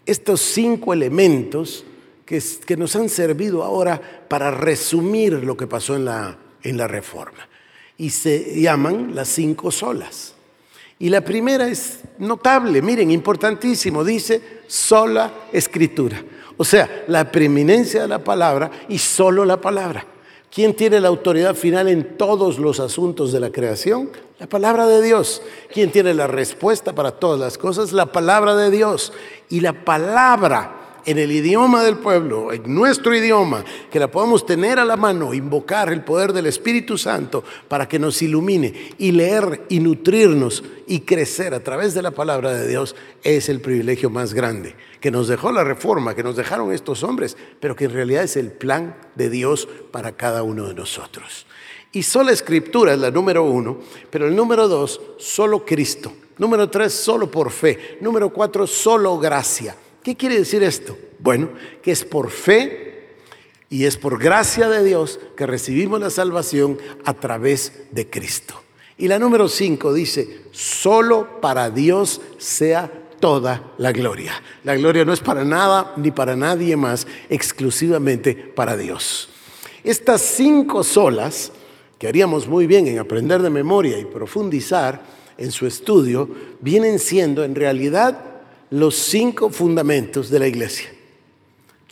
estos 0.04 0.40
cinco 0.40 0.92
elementos 0.92 1.84
que, 2.26 2.42
que 2.66 2.76
nos 2.76 2.94
han 2.96 3.08
servido 3.08 3.62
ahora 3.62 4.26
para 4.28 4.50
resumir 4.50 5.32
lo 5.44 5.56
que 5.56 5.66
pasó 5.66 5.96
en 5.96 6.04
la 6.04 6.38
en 6.62 6.76
la 6.76 6.88
reforma. 6.88 7.48
Y 7.96 8.10
se 8.10 8.60
llaman 8.60 9.14
las 9.14 9.28
cinco 9.28 9.70
solas. 9.70 10.34
Y 11.00 11.08
la 11.08 11.22
primera 11.22 11.66
es 11.66 12.00
notable, 12.18 12.82
miren, 12.82 13.10
importantísimo, 13.10 14.04
dice 14.04 14.60
sola 14.66 15.32
escritura. 15.50 16.22
O 16.58 16.64
sea, 16.64 17.04
la 17.08 17.32
preeminencia 17.32 18.02
de 18.02 18.08
la 18.08 18.22
palabra 18.22 18.70
y 18.86 18.98
solo 18.98 19.46
la 19.46 19.58
palabra. 19.58 20.04
¿Quién 20.52 20.76
tiene 20.76 21.00
la 21.00 21.08
autoridad 21.08 21.54
final 21.54 21.88
en 21.88 22.18
todos 22.18 22.58
los 22.58 22.80
asuntos 22.80 23.32
de 23.32 23.40
la 23.40 23.50
creación? 23.50 24.10
La 24.38 24.46
palabra 24.46 24.86
de 24.86 25.00
Dios. 25.00 25.40
¿Quién 25.72 25.90
tiene 25.90 26.12
la 26.12 26.26
respuesta 26.26 26.94
para 26.94 27.12
todas 27.12 27.40
las 27.40 27.56
cosas? 27.56 27.92
La 27.94 28.12
palabra 28.12 28.54
de 28.54 28.70
Dios. 28.70 29.14
Y 29.48 29.60
la 29.60 29.72
palabra 29.72 30.79
en 31.06 31.18
el 31.18 31.32
idioma 31.32 31.82
del 31.82 31.98
pueblo, 31.98 32.52
en 32.52 32.74
nuestro 32.74 33.14
idioma, 33.14 33.64
que 33.90 33.98
la 33.98 34.10
podamos 34.10 34.46
tener 34.46 34.78
a 34.78 34.84
la 34.84 34.96
mano, 34.96 35.34
invocar 35.34 35.92
el 35.92 36.04
poder 36.04 36.32
del 36.32 36.46
Espíritu 36.46 36.98
Santo 36.98 37.44
para 37.68 37.88
que 37.88 37.98
nos 37.98 38.22
ilumine 38.22 38.92
y 38.98 39.12
leer 39.12 39.66
y 39.68 39.80
nutrirnos 39.80 40.64
y 40.86 41.00
crecer 41.00 41.54
a 41.54 41.62
través 41.62 41.94
de 41.94 42.02
la 42.02 42.10
palabra 42.10 42.52
de 42.52 42.66
Dios, 42.66 42.96
es 43.22 43.48
el 43.48 43.60
privilegio 43.60 44.10
más 44.10 44.34
grande 44.34 44.74
que 45.00 45.10
nos 45.10 45.28
dejó 45.28 45.50
la 45.50 45.64
reforma, 45.64 46.14
que 46.14 46.22
nos 46.22 46.36
dejaron 46.36 46.72
estos 46.72 47.02
hombres, 47.02 47.36
pero 47.58 47.74
que 47.74 47.86
en 47.86 47.92
realidad 47.92 48.24
es 48.24 48.36
el 48.36 48.52
plan 48.52 48.96
de 49.14 49.30
Dios 49.30 49.68
para 49.90 50.12
cada 50.12 50.42
uno 50.42 50.68
de 50.68 50.74
nosotros. 50.74 51.46
Y 51.92 52.02
sola 52.02 52.32
escritura 52.32 52.92
es 52.92 52.98
la 52.98 53.10
número 53.10 53.44
uno, 53.44 53.78
pero 54.10 54.28
el 54.28 54.36
número 54.36 54.68
dos, 54.68 55.00
solo 55.18 55.64
Cristo. 55.64 56.12
Número 56.38 56.70
tres, 56.70 56.92
solo 56.92 57.30
por 57.30 57.50
fe. 57.50 57.98
Número 58.00 58.30
cuatro, 58.32 58.66
solo 58.66 59.18
gracia. 59.18 59.74
¿Qué 60.02 60.16
quiere 60.16 60.38
decir 60.38 60.62
esto? 60.62 60.96
Bueno, 61.18 61.50
que 61.82 61.92
es 61.92 62.04
por 62.04 62.30
fe 62.30 63.16
y 63.68 63.84
es 63.84 63.96
por 63.96 64.18
gracia 64.18 64.68
de 64.68 64.82
Dios 64.82 65.20
que 65.36 65.46
recibimos 65.46 66.00
la 66.00 66.10
salvación 66.10 66.78
a 67.04 67.14
través 67.14 67.72
de 67.90 68.08
Cristo. 68.08 68.62
Y 68.96 69.08
la 69.08 69.18
número 69.18 69.48
5 69.48 69.92
dice, 69.94 70.42
solo 70.50 71.40
para 71.40 71.70
Dios 71.70 72.20
sea 72.38 72.90
toda 73.20 73.72
la 73.78 73.92
gloria. 73.92 74.42
La 74.64 74.76
gloria 74.76 75.04
no 75.04 75.12
es 75.12 75.20
para 75.20 75.44
nada 75.44 75.92
ni 75.96 76.10
para 76.10 76.36
nadie 76.36 76.76
más, 76.76 77.06
exclusivamente 77.28 78.34
para 78.34 78.76
Dios. 78.76 79.28
Estas 79.84 80.22
cinco 80.22 80.82
solas, 80.82 81.52
que 81.98 82.08
haríamos 82.08 82.48
muy 82.48 82.66
bien 82.66 82.86
en 82.86 82.98
aprender 82.98 83.42
de 83.42 83.50
memoria 83.50 83.98
y 83.98 84.04
profundizar 84.04 85.02
en 85.38 85.50
su 85.50 85.66
estudio, 85.66 86.28
vienen 86.60 86.98
siendo 86.98 87.44
en 87.44 87.54
realidad 87.54 88.29
los 88.70 88.94
cinco 88.94 89.50
fundamentos 89.50 90.30
de 90.30 90.38
la 90.38 90.46
iglesia. 90.46 90.90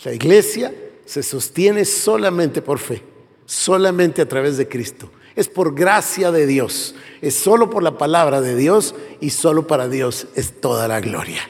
La 0.04 0.12
iglesia 0.12 0.72
se 1.04 1.22
sostiene 1.22 1.84
solamente 1.84 2.62
por 2.62 2.78
fe, 2.78 3.02
solamente 3.46 4.22
a 4.22 4.28
través 4.28 4.56
de 4.56 4.68
Cristo. 4.68 5.10
Es 5.34 5.48
por 5.48 5.74
gracia 5.74 6.30
de 6.32 6.46
Dios, 6.46 6.94
es 7.20 7.34
solo 7.34 7.70
por 7.70 7.82
la 7.82 7.96
palabra 7.98 8.40
de 8.40 8.56
Dios 8.56 8.94
y 9.20 9.30
solo 9.30 9.66
para 9.66 9.88
Dios 9.88 10.26
es 10.34 10.60
toda 10.60 10.88
la 10.88 11.00
gloria. 11.00 11.40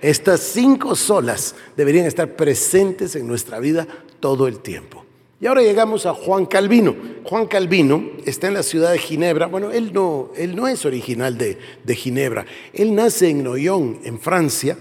Estas 0.00 0.40
cinco 0.40 0.96
solas 0.96 1.54
deberían 1.76 2.06
estar 2.06 2.36
presentes 2.36 3.16
en 3.16 3.26
nuestra 3.26 3.58
vida 3.58 3.86
todo 4.18 4.46
el 4.46 4.60
tiempo. 4.60 4.99
Y 5.42 5.46
ahora 5.46 5.62
llegamos 5.62 6.04
a 6.04 6.12
Juan 6.12 6.44
Calvino. 6.44 6.94
Juan 7.24 7.46
Calvino 7.46 8.10
está 8.26 8.48
en 8.48 8.54
la 8.54 8.62
ciudad 8.62 8.92
de 8.92 8.98
Ginebra. 8.98 9.46
Bueno, 9.46 9.70
él 9.70 9.90
no, 9.90 10.32
él 10.36 10.54
no 10.54 10.68
es 10.68 10.84
original 10.84 11.38
de, 11.38 11.56
de 11.82 11.94
Ginebra. 11.94 12.44
Él 12.74 12.94
nace 12.94 13.30
en 13.30 13.42
Noyon, 13.42 14.00
en 14.04 14.20
Francia, 14.20 14.76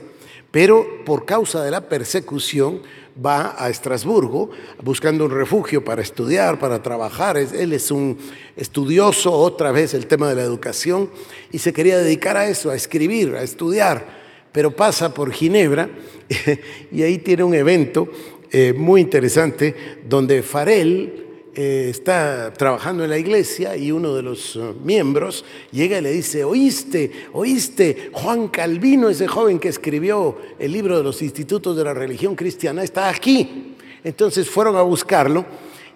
pero 0.52 0.86
por 1.06 1.24
causa 1.24 1.63
de 1.63 1.72
la 1.72 1.88
persecución 1.88 2.82
va 3.26 3.56
a 3.58 3.69
Estrasburgo 3.69 4.50
buscando 4.84 5.24
un 5.24 5.32
refugio 5.32 5.86
para 5.86 6.02
estudiar, 6.02 6.60
para 6.60 6.84
trabajar. 6.84 7.38
Él 7.38 7.72
es 7.72 7.89
un 7.89 8.17
estudioso, 8.58 9.32
otra 9.32 9.72
vez 9.72 9.93
el 9.93 10.08
tema 10.08 10.28
de 10.28 10.36
la 10.36 10.43
educación, 10.43 11.10
y 11.54 11.60
se 11.60 11.72
quería 11.72 11.98
dedicar 11.98 12.36
a 12.36 12.50
eso, 12.50 12.69
a 12.69 12.76
escribir, 12.76 13.34
a 13.36 13.43
estudiar, 13.43 14.19
pero 14.52 14.76
pasa 14.76 15.13
por 15.13 15.32
Ginebra 15.32 15.89
y 16.91 17.02
ahí 17.04 17.17
tiene 17.19 17.45
un 17.45 17.54
evento 17.54 18.10
eh, 18.52 18.74
muy 18.74 19.02
interesante 19.02 19.76
donde 20.08 20.42
Farel 20.44 21.28
eh, 21.56 21.88
está 21.90 22.54
trabajando 22.54 23.04
en 23.04 23.10
la 23.10 23.18
iglesia 23.18 23.76
y 23.76 23.92
uno 23.92 24.16
de 24.16 24.22
los 24.22 24.56
eh, 24.56 24.74
miembros 24.84 25.44
llega 25.72 25.98
y 25.98 26.02
le 26.02 26.12
dice, 26.12 26.44
oíste, 26.44 27.12
oíste, 27.34 28.12
Juan 28.14 28.48
Calvino, 28.48 29.10
ese 29.10 29.28
joven 29.28 29.60
que 29.60 29.68
escribió 29.68 30.38
el 30.58 30.72
libro 30.72 30.98
de 30.98 31.04
los 31.04 31.22
institutos 31.22 31.76
de 31.76 31.84
la 31.84 31.94
religión 31.94 32.36
cristiana, 32.36 32.84
está 32.84 33.10
aquí. 33.10 33.76
Entonces 34.04 34.50
fueron 34.50 34.78
a 34.78 34.84
buscarlo 34.84 35.46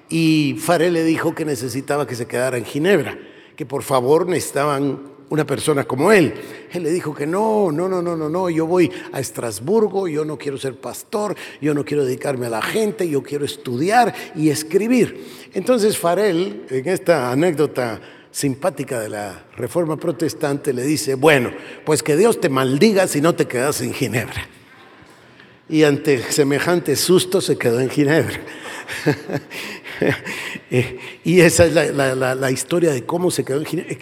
y 0.10 0.58
Farel 0.60 0.94
le 0.94 1.04
dijo 1.06 1.34
que 1.34 1.46
necesitaba 1.46 2.06
que 2.06 2.16
se 2.16 2.26
quedara 2.26 2.58
en 2.58 2.66
Ginebra, 2.66 3.18
que 3.56 3.66
por 3.66 3.84
favor 3.84 4.28
necesitaban 4.28 5.13
una 5.34 5.48
persona 5.48 5.84
como 5.86 6.12
él. 6.12 6.32
Él 6.72 6.84
le 6.84 6.92
dijo 6.92 7.12
que 7.16 7.26
no, 7.26 7.72
no, 7.72 7.90
no, 7.90 8.04
no, 8.04 8.16
no, 8.16 8.30
no, 8.30 8.52
yo 8.52 8.68
voy 8.68 8.92
a 9.12 9.20
Estrasburgo, 9.20 10.08
yo 10.08 10.24
no 10.24 10.38
quiero 10.38 10.60
ser 10.60 10.76
pastor, 10.76 11.36
yo 11.60 11.74
no 11.74 11.84
quiero 11.84 12.06
dedicarme 12.06 12.46
a 12.46 12.52
la 12.52 12.62
gente, 12.62 13.10
yo 13.10 13.24
quiero 13.24 13.44
estudiar 13.44 14.14
y 14.36 14.52
escribir. 14.52 15.26
Entonces 15.56 15.98
Farel, 15.98 16.68
en 16.70 16.88
esta 16.88 17.32
anécdota 17.32 18.00
simpática 18.30 19.00
de 19.00 19.10
la 19.10 19.46
Reforma 19.58 19.98
Protestante, 19.98 20.72
le 20.72 20.84
dice, 20.84 21.16
bueno, 21.16 21.50
pues 21.84 22.04
que 22.04 22.16
Dios 22.16 22.40
te 22.40 22.50
maldiga 22.50 23.08
si 23.08 23.20
no 23.20 23.34
te 23.34 23.48
quedas 23.48 23.82
en 23.82 23.92
Ginebra. 23.92 24.48
Y 25.68 25.82
ante 25.82 26.32
semejante 26.32 26.96
susto 26.96 27.42
se 27.42 27.58
quedó 27.58 27.80
en 27.80 27.90
Ginebra. 27.90 28.40
y 31.24 31.40
esa 31.40 31.66
es 31.66 31.74
la, 31.74 32.36
la 32.36 32.52
historia 32.52 32.92
de 32.92 33.04
cómo 33.04 33.32
se 33.32 33.44
quedó 33.44 33.58
en 33.58 33.66
Ginebra 33.66 33.98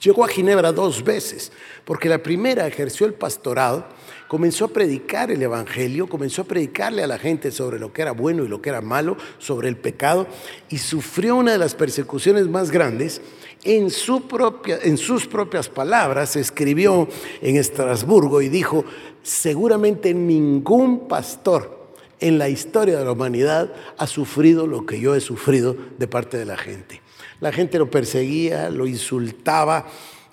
Llegó 0.00 0.24
a 0.24 0.28
Ginebra 0.28 0.72
dos 0.72 1.02
veces, 1.02 1.52
porque 1.86 2.10
la 2.10 2.22
primera 2.22 2.66
ejerció 2.66 3.06
el 3.06 3.14
pastorado, 3.14 3.86
comenzó 4.28 4.66
a 4.66 4.68
predicar 4.68 5.30
el 5.30 5.42
Evangelio, 5.42 6.06
comenzó 6.06 6.42
a 6.42 6.44
predicarle 6.44 7.02
a 7.02 7.06
la 7.06 7.18
gente 7.18 7.50
sobre 7.50 7.78
lo 7.78 7.94
que 7.94 8.02
era 8.02 8.12
bueno 8.12 8.44
y 8.44 8.48
lo 8.48 8.60
que 8.60 8.68
era 8.68 8.82
malo, 8.82 9.16
sobre 9.38 9.68
el 9.68 9.76
pecado, 9.78 10.26
y 10.68 10.78
sufrió 10.78 11.36
una 11.36 11.52
de 11.52 11.58
las 11.58 11.74
persecuciones 11.74 12.46
más 12.46 12.70
grandes. 12.70 13.22
En, 13.64 13.90
sus 13.90 15.26
propias 15.26 15.68
palabras 15.70 16.36
escribió 16.36 17.08
en 17.40 17.56
Estrasburgo 17.56 18.42
y 18.42 18.50
dijo, 18.50 18.84
seguramente 19.22 20.12
ningún 20.12 21.08
pastor 21.08 21.88
en 22.20 22.38
la 22.38 22.50
historia 22.50 22.98
de 22.98 23.04
la 23.04 23.12
humanidad 23.12 23.72
ha 23.96 24.06
sufrido 24.06 24.66
lo 24.66 24.84
que 24.84 25.00
yo 25.00 25.14
he 25.14 25.20
sufrido 25.20 25.74
de 25.98 26.06
parte 26.06 26.36
de 26.36 26.44
la 26.44 26.58
gente. 26.58 27.00
La 27.40 27.52
gente 27.52 27.78
lo 27.78 27.90
perseguía, 27.90 28.70
lo 28.70 28.86
insultaba. 28.86 29.86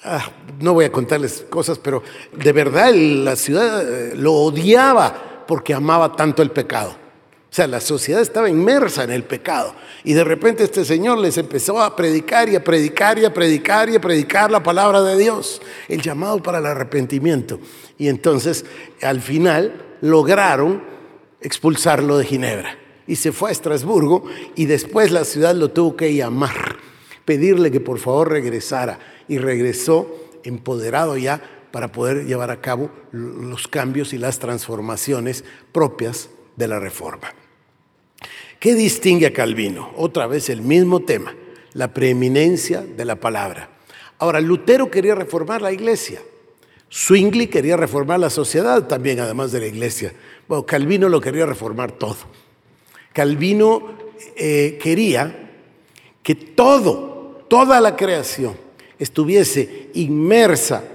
Ah, 0.03 0.29
no 0.59 0.73
voy 0.73 0.85
a 0.85 0.91
contarles 0.91 1.45
cosas, 1.49 1.79
pero 1.79 2.03
de 2.33 2.51
verdad 2.51 2.93
la 2.93 3.35
ciudad 3.35 3.81
eh, 3.87 4.13
lo 4.15 4.33
odiaba 4.33 5.43
porque 5.47 5.73
amaba 5.73 6.15
tanto 6.15 6.41
el 6.41 6.51
pecado. 6.51 6.91
O 7.53 7.55
sea, 7.55 7.67
la 7.67 7.81
sociedad 7.81 8.19
estaba 8.19 8.49
inmersa 8.49 9.03
en 9.03 9.11
el 9.11 9.25
pecado. 9.25 9.75
Y 10.03 10.13
de 10.13 10.23
repente 10.23 10.63
este 10.63 10.83
señor 10.83 11.19
les 11.19 11.37
empezó 11.37 11.79
a 11.79 11.95
predicar 11.95 12.49
y 12.49 12.55
a 12.55 12.63
predicar 12.63 13.19
y 13.19 13.25
a 13.25 13.33
predicar 13.33 13.89
y 13.89 13.95
a 13.95 14.01
predicar 14.01 14.49
la 14.49 14.63
palabra 14.63 15.03
de 15.03 15.15
Dios, 15.17 15.61
el 15.87 16.01
llamado 16.01 16.41
para 16.41 16.57
el 16.57 16.65
arrepentimiento. 16.65 17.59
Y 17.99 18.07
entonces, 18.07 18.65
al 19.03 19.21
final, 19.21 19.85
lograron 20.01 20.83
expulsarlo 21.41 22.17
de 22.17 22.25
Ginebra. 22.25 22.75
Y 23.05 23.17
se 23.17 23.31
fue 23.31 23.49
a 23.49 23.51
Estrasburgo 23.51 24.23
y 24.55 24.65
después 24.65 25.11
la 25.11 25.23
ciudad 25.23 25.53
lo 25.53 25.69
tuvo 25.69 25.95
que 25.95 26.15
llamar 26.15 26.72
pedirle 27.25 27.71
que 27.71 27.79
por 27.79 27.99
favor 27.99 28.29
regresara. 28.29 28.99
Y 29.27 29.37
regresó 29.37 30.07
empoderado 30.43 31.17
ya 31.17 31.41
para 31.71 31.91
poder 31.91 32.25
llevar 32.25 32.51
a 32.51 32.61
cabo 32.61 32.91
los 33.11 33.67
cambios 33.67 34.13
y 34.13 34.17
las 34.17 34.39
transformaciones 34.39 35.43
propias 35.71 36.29
de 36.55 36.67
la 36.67 36.79
reforma. 36.79 37.33
¿Qué 38.59 38.75
distingue 38.75 39.27
a 39.27 39.33
Calvino? 39.33 39.91
Otra 39.97 40.27
vez 40.27 40.49
el 40.49 40.61
mismo 40.61 41.01
tema, 41.01 41.35
la 41.73 41.93
preeminencia 41.93 42.81
de 42.81 43.05
la 43.05 43.15
palabra. 43.15 43.69
Ahora, 44.19 44.39
Lutero 44.39 44.89
quería 44.91 45.15
reformar 45.15 45.61
la 45.61 45.71
iglesia. 45.71 46.21
Zwingli 46.89 47.47
quería 47.47 47.75
reformar 47.75 48.19
la 48.19 48.29
sociedad 48.29 48.87
también, 48.87 49.19
además 49.19 49.51
de 49.51 49.59
la 49.59 49.65
iglesia. 49.65 50.13
Bueno, 50.47 50.65
Calvino 50.65 51.09
lo 51.09 51.19
quería 51.19 51.45
reformar 51.45 51.93
todo. 51.93 52.17
Calvino 53.11 53.97
eh, 54.35 54.77
quería 54.81 55.51
que 56.21 56.35
todo 56.35 57.12
toda 57.53 57.79
la 57.79 57.95
creación 57.95 58.55
estuviese 58.97 59.91
inmersa 59.93 60.85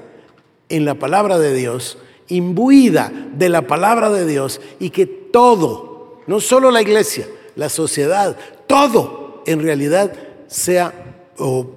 en 0.69 0.85
la 0.85 0.97
palabra 0.97 1.39
de 1.39 1.55
Dios, 1.55 1.99
imbuida 2.27 3.13
de 3.33 3.49
la 3.49 3.69
palabra 3.69 4.11
de 4.11 4.27
Dios 4.27 4.61
y 4.81 4.91
que 4.91 5.07
todo, 5.07 6.21
no 6.27 6.41
solo 6.41 6.73
la 6.73 6.83
iglesia, 6.83 7.29
la 7.55 7.69
sociedad, 7.69 8.37
todo 8.67 9.45
en 9.47 9.63
realidad 9.63 10.13
sea 10.49 11.31
o 11.39 11.71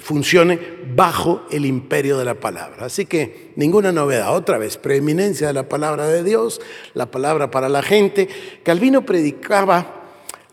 funcione 0.00 0.58
bajo 0.96 1.42
el 1.50 1.66
imperio 1.66 2.16
de 2.16 2.24
la 2.24 2.40
palabra. 2.40 2.86
Así 2.86 3.04
que 3.04 3.52
ninguna 3.56 3.92
novedad, 3.92 4.34
otra 4.34 4.56
vez, 4.56 4.78
preeminencia 4.78 5.48
de 5.48 5.52
la 5.52 5.68
palabra 5.68 6.06
de 6.08 6.24
Dios, 6.24 6.62
la 6.94 7.10
palabra 7.10 7.50
para 7.50 7.68
la 7.68 7.82
gente. 7.82 8.30
Calvino 8.62 9.04
predicaba 9.04 10.02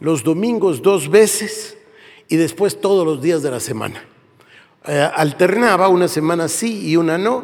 los 0.01 0.25
domingos 0.25 0.81
dos 0.81 1.10
veces 1.10 1.77
y 2.32 2.38
después 2.38 2.80
todos 2.80 3.06
los 3.06 3.22
días 3.22 3.44
de 3.44 3.52
la 3.52 3.60
semana. 3.60 4.02
Eh, 4.88 5.10
alternaba 5.15 5.89
una 5.89 6.08
semana 6.08 6.48
sí 6.48 6.88
y 6.88 6.96
una 6.96 7.17
no, 7.17 7.44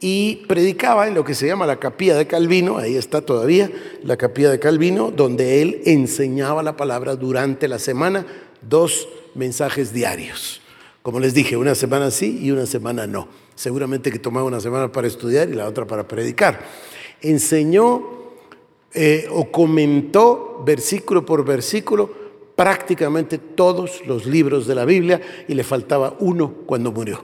y 0.00 0.44
predicaba 0.46 1.08
en 1.08 1.14
lo 1.14 1.24
que 1.24 1.34
se 1.34 1.46
llama 1.46 1.66
la 1.66 1.80
capilla 1.80 2.14
de 2.14 2.26
Calvino, 2.26 2.76
ahí 2.76 2.94
está 2.94 3.22
todavía 3.22 3.70
la 4.04 4.18
capilla 4.18 4.50
de 4.50 4.60
Calvino, 4.60 5.10
donde 5.10 5.62
él 5.62 5.80
enseñaba 5.86 6.62
la 6.62 6.76
palabra 6.76 7.16
durante 7.16 7.68
la 7.68 7.78
semana, 7.78 8.26
dos 8.60 9.08
mensajes 9.34 9.94
diarios. 9.94 10.60
Como 11.02 11.20
les 11.20 11.32
dije, 11.32 11.56
una 11.56 11.74
semana 11.74 12.10
sí 12.10 12.38
y 12.42 12.50
una 12.50 12.66
semana 12.66 13.06
no. 13.06 13.28
Seguramente 13.54 14.12
que 14.12 14.18
tomaba 14.18 14.46
una 14.46 14.60
semana 14.60 14.92
para 14.92 15.06
estudiar 15.06 15.48
y 15.48 15.54
la 15.54 15.66
otra 15.66 15.86
para 15.86 16.06
predicar. 16.06 16.60
Enseñó 17.22 18.02
eh, 18.92 19.26
o 19.30 19.50
comentó 19.50 20.62
versículo 20.66 21.24
por 21.24 21.46
versículo 21.46 22.17
prácticamente 22.58 23.38
todos 23.38 24.04
los 24.04 24.26
libros 24.26 24.66
de 24.66 24.74
la 24.74 24.84
Biblia 24.84 25.20
y 25.46 25.54
le 25.54 25.62
faltaba 25.62 26.16
uno 26.18 26.52
cuando 26.66 26.90
murió. 26.90 27.22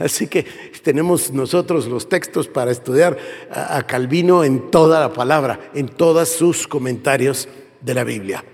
Así 0.00 0.26
que 0.26 0.44
tenemos 0.82 1.30
nosotros 1.30 1.86
los 1.86 2.08
textos 2.08 2.48
para 2.48 2.72
estudiar 2.72 3.16
a 3.48 3.80
Calvino 3.86 4.42
en 4.42 4.72
toda 4.72 4.98
la 4.98 5.12
palabra, 5.12 5.70
en 5.72 5.86
todos 5.86 6.30
sus 6.30 6.66
comentarios 6.66 7.48
de 7.80 7.94
la 7.94 8.02
Biblia. 8.02 8.44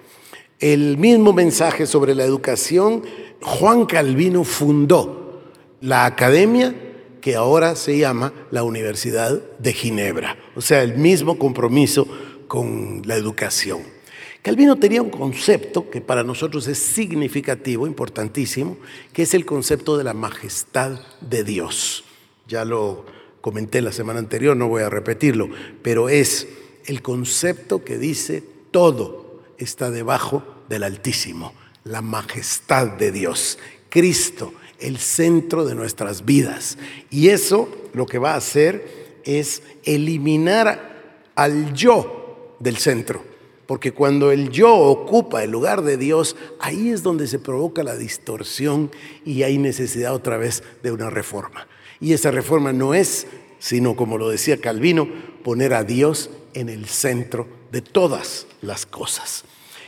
El 0.58 0.98
mismo 0.98 1.32
mensaje 1.32 1.86
sobre 1.86 2.14
la 2.14 2.24
educación, 2.24 3.04
Juan 3.40 3.86
Calvino 3.86 4.44
fundó 4.44 5.40
la 5.80 6.04
academia 6.04 6.74
que 7.22 7.36
ahora 7.36 7.74
se 7.74 7.96
llama 7.96 8.34
la 8.50 8.64
Universidad 8.64 9.40
de 9.58 9.72
Ginebra, 9.72 10.36
o 10.54 10.60
sea, 10.60 10.82
el 10.82 10.98
mismo 10.98 11.38
compromiso 11.38 12.06
con 12.48 13.00
la 13.06 13.14
educación. 13.14 14.01
Calvino 14.42 14.74
tenía 14.74 15.02
un 15.02 15.10
concepto 15.10 15.88
que 15.88 16.00
para 16.00 16.24
nosotros 16.24 16.66
es 16.66 16.78
significativo, 16.78 17.86
importantísimo, 17.86 18.76
que 19.12 19.22
es 19.22 19.34
el 19.34 19.46
concepto 19.46 19.96
de 19.96 20.02
la 20.02 20.14
majestad 20.14 20.98
de 21.20 21.44
Dios. 21.44 22.02
Ya 22.48 22.64
lo 22.64 23.06
comenté 23.40 23.80
la 23.80 23.92
semana 23.92 24.18
anterior, 24.18 24.56
no 24.56 24.66
voy 24.66 24.82
a 24.82 24.90
repetirlo, 24.90 25.48
pero 25.82 26.08
es 26.08 26.48
el 26.86 27.02
concepto 27.02 27.84
que 27.84 27.98
dice 27.98 28.42
todo 28.72 29.42
está 29.58 29.92
debajo 29.92 30.42
del 30.68 30.82
Altísimo, 30.82 31.54
la 31.84 32.02
majestad 32.02 32.88
de 32.88 33.12
Dios, 33.12 33.60
Cristo, 33.90 34.52
el 34.80 34.98
centro 34.98 35.64
de 35.64 35.76
nuestras 35.76 36.24
vidas. 36.24 36.78
Y 37.10 37.28
eso 37.28 37.68
lo 37.92 38.06
que 38.06 38.18
va 38.18 38.32
a 38.32 38.38
hacer 38.38 39.20
es 39.24 39.62
eliminar 39.84 41.30
al 41.36 41.74
yo 41.74 42.56
del 42.58 42.78
centro 42.78 43.31
porque 43.72 43.92
cuando 43.92 44.32
el 44.32 44.50
yo 44.50 44.76
ocupa 44.76 45.42
el 45.42 45.50
lugar 45.50 45.80
de 45.80 45.96
Dios, 45.96 46.36
ahí 46.60 46.90
es 46.90 47.02
donde 47.02 47.26
se 47.26 47.38
provoca 47.38 47.82
la 47.82 47.96
distorsión 47.96 48.90
y 49.24 49.44
hay 49.44 49.56
necesidad 49.56 50.12
otra 50.12 50.36
vez 50.36 50.62
de 50.82 50.92
una 50.92 51.08
reforma. 51.08 51.66
Y 51.98 52.12
esa 52.12 52.30
reforma 52.30 52.74
no 52.74 52.92
es, 52.92 53.26
sino 53.58 53.96
como 53.96 54.18
lo 54.18 54.28
decía 54.28 54.60
Calvino, 54.60 55.08
poner 55.42 55.72
a 55.72 55.84
Dios 55.84 56.28
en 56.52 56.68
el 56.68 56.84
centro 56.84 57.48
de 57.70 57.80
todas 57.80 58.46
las 58.60 58.84
cosas. 58.84 59.42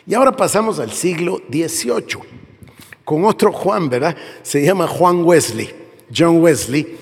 Y 0.07 0.15
ahora 0.15 0.35
pasamos 0.35 0.79
al 0.79 0.91
siglo 0.91 1.43
XVIII, 1.51 2.21
con 3.05 3.27
otro 3.27 3.53
Juan, 3.53 3.91
¿verdad? 3.91 4.17
Se 4.43 4.65
llama 4.65 4.89
Juan 4.89 5.27
Wesley, 5.27 5.69
John 6.11 6.41
Wesley. 6.41 6.97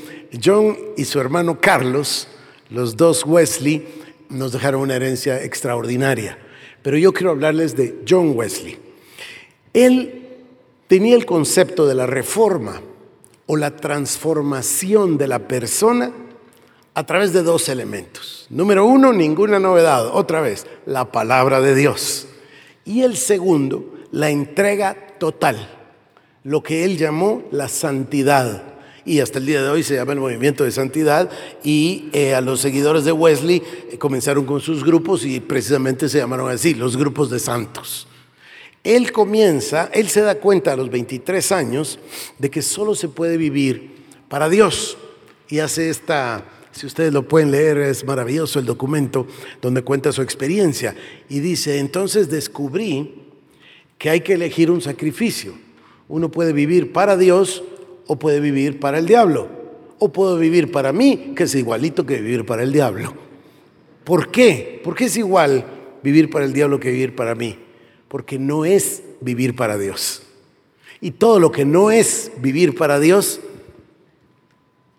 John 0.44 0.76
y 0.96 1.04
su 1.04 1.20
hermano 1.20 1.60
Carlos, 1.60 2.26
los 2.70 2.96
dos 2.96 3.24
Wesley, 3.24 3.86
nos 4.30 4.50
dejaron 4.50 4.80
una 4.80 4.96
herencia 4.96 5.44
extraordinaria. 5.44 6.38
Pero 6.82 6.98
yo 6.98 7.12
quiero 7.12 7.30
hablarles 7.30 7.76
de 7.76 8.02
John 8.08 8.32
Wesley. 8.34 8.78
Él 9.72 10.28
tenía 10.88 11.14
el 11.14 11.24
concepto 11.24 11.86
de 11.86 11.94
la 11.94 12.06
reforma 12.06 12.80
o 13.46 13.56
la 13.56 13.76
transformación 13.76 15.18
de 15.18 15.28
la 15.28 15.46
persona 15.48 16.12
a 16.94 17.06
través 17.06 17.32
de 17.32 17.42
dos 17.42 17.68
elementos. 17.68 18.46
Número 18.50 18.84
uno, 18.84 19.12
ninguna 19.12 19.58
novedad. 19.58 20.08
Otra 20.14 20.40
vez, 20.40 20.66
la 20.84 21.10
palabra 21.10 21.60
de 21.60 21.74
Dios. 21.74 22.28
Y 22.84 23.02
el 23.02 23.16
segundo, 23.16 23.94
la 24.10 24.30
entrega 24.30 24.96
total, 25.18 25.68
lo 26.44 26.62
que 26.62 26.84
él 26.84 26.98
llamó 26.98 27.44
la 27.50 27.68
santidad 27.68 28.71
y 29.04 29.20
hasta 29.20 29.38
el 29.38 29.46
día 29.46 29.62
de 29.62 29.68
hoy 29.68 29.82
se 29.82 29.94
llama 29.94 30.12
el 30.12 30.20
movimiento 30.20 30.64
de 30.64 30.70
santidad 30.70 31.30
y 31.64 32.08
eh, 32.12 32.34
a 32.34 32.40
los 32.40 32.60
seguidores 32.60 33.04
de 33.04 33.12
Wesley 33.12 33.62
eh, 33.90 33.98
comenzaron 33.98 34.44
con 34.44 34.60
sus 34.60 34.84
grupos 34.84 35.24
y 35.24 35.40
precisamente 35.40 36.08
se 36.08 36.18
llamaron 36.18 36.50
así, 36.50 36.74
los 36.74 36.96
grupos 36.96 37.30
de 37.30 37.38
santos. 37.38 38.06
Él 38.84 39.12
comienza, 39.12 39.90
él 39.92 40.08
se 40.08 40.22
da 40.22 40.36
cuenta 40.36 40.72
a 40.72 40.76
los 40.76 40.90
23 40.90 41.52
años 41.52 41.98
de 42.38 42.50
que 42.50 42.62
solo 42.62 42.94
se 42.94 43.08
puede 43.08 43.36
vivir 43.36 43.92
para 44.28 44.48
Dios 44.48 44.96
y 45.48 45.58
hace 45.60 45.90
esta, 45.90 46.44
si 46.72 46.86
ustedes 46.86 47.12
lo 47.12 47.28
pueden 47.28 47.50
leer, 47.50 47.78
es 47.78 48.04
maravilloso 48.04 48.58
el 48.58 48.66
documento 48.66 49.26
donde 49.60 49.82
cuenta 49.82 50.12
su 50.12 50.22
experiencia 50.22 50.96
y 51.28 51.40
dice, 51.40 51.78
entonces 51.78 52.28
descubrí 52.28 53.22
que 53.98 54.10
hay 54.10 54.20
que 54.20 54.34
elegir 54.34 54.70
un 54.70 54.80
sacrificio. 54.80 55.54
Uno 56.08 56.30
puede 56.30 56.52
vivir 56.52 56.92
para 56.92 57.16
Dios 57.16 57.62
o 58.06 58.18
puede 58.18 58.40
vivir 58.40 58.80
para 58.80 58.98
el 58.98 59.06
diablo, 59.06 59.48
o 59.98 60.12
puedo 60.12 60.38
vivir 60.38 60.72
para 60.72 60.92
mí, 60.92 61.32
que 61.36 61.44
es 61.44 61.54
igualito 61.54 62.04
que 62.04 62.20
vivir 62.20 62.44
para 62.44 62.62
el 62.62 62.72
diablo. 62.72 63.14
¿Por 64.04 64.30
qué? 64.30 64.80
¿Por 64.82 64.94
qué 64.94 65.04
es 65.04 65.16
igual 65.16 65.64
vivir 66.02 66.30
para 66.30 66.44
el 66.44 66.52
diablo 66.52 66.80
que 66.80 66.90
vivir 66.90 67.14
para 67.14 67.34
mí? 67.34 67.58
Porque 68.08 68.38
no 68.38 68.64
es 68.64 69.02
vivir 69.20 69.54
para 69.54 69.78
Dios. 69.78 70.22
Y 71.00 71.12
todo 71.12 71.38
lo 71.40 71.50
que 71.50 71.64
no 71.64 71.90
es 71.90 72.32
vivir 72.38 72.74
para 72.74 73.00
Dios 73.00 73.40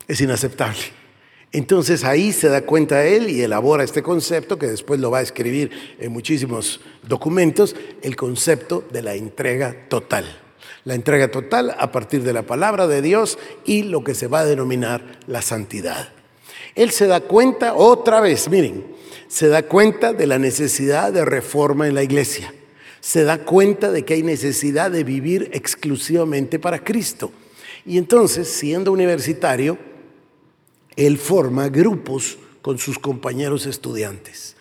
Es 0.05 0.19
inaceptable. 0.19 0.81
Entonces 1.53 2.03
ahí 2.03 2.33
se 2.33 2.49
da 2.49 2.65
cuenta 2.65 3.05
él 3.05 3.29
y 3.29 3.41
elabora 3.41 3.83
este 3.83 4.03
concepto 4.03 4.59
que 4.59 4.67
después 4.67 4.99
lo 4.99 5.11
va 5.11 5.19
a 5.19 5.21
escribir 5.21 5.71
en 5.99 6.11
muchísimos 6.11 6.81
documentos, 7.07 7.75
el 8.01 8.15
concepto 8.15 8.83
de 8.91 9.01
la 9.01 9.15
entrega 9.15 9.87
total. 9.87 10.42
La 10.85 10.95
entrega 10.95 11.31
total 11.31 11.75
a 11.77 11.91
partir 11.91 12.23
de 12.23 12.33
la 12.33 12.43
palabra 12.43 12.87
de 12.87 13.01
Dios 13.01 13.37
y 13.65 13.83
lo 13.83 14.03
que 14.03 14.15
se 14.15 14.27
va 14.27 14.39
a 14.39 14.45
denominar 14.45 15.19
la 15.27 15.41
santidad. 15.41 16.09
Él 16.75 16.91
se 16.91 17.07
da 17.07 17.21
cuenta 17.21 17.73
otra 17.75 18.19
vez, 18.19 18.49
miren, 18.49 18.85
se 19.27 19.47
da 19.47 19.63
cuenta 19.63 20.13
de 20.13 20.27
la 20.27 20.39
necesidad 20.39 21.13
de 21.13 21.25
reforma 21.25 21.87
en 21.87 21.95
la 21.95 22.03
iglesia. 22.03 22.53
Se 22.99 23.23
da 23.23 23.39
cuenta 23.39 23.91
de 23.91 24.03
que 24.03 24.13
hay 24.13 24.23
necesidad 24.23 24.91
de 24.91 25.03
vivir 25.03 25.49
exclusivamente 25.53 26.59
para 26.59 26.83
Cristo. 26.83 27.31
Y 27.85 27.97
entonces, 27.97 28.47
siendo 28.47 28.91
universitario, 28.91 29.77
él 30.95 31.17
forma 31.17 31.69
grupos 31.69 32.37
con 32.61 32.79
sus 32.79 32.97
compañeros 32.97 33.65
estudiantes. 33.65 34.52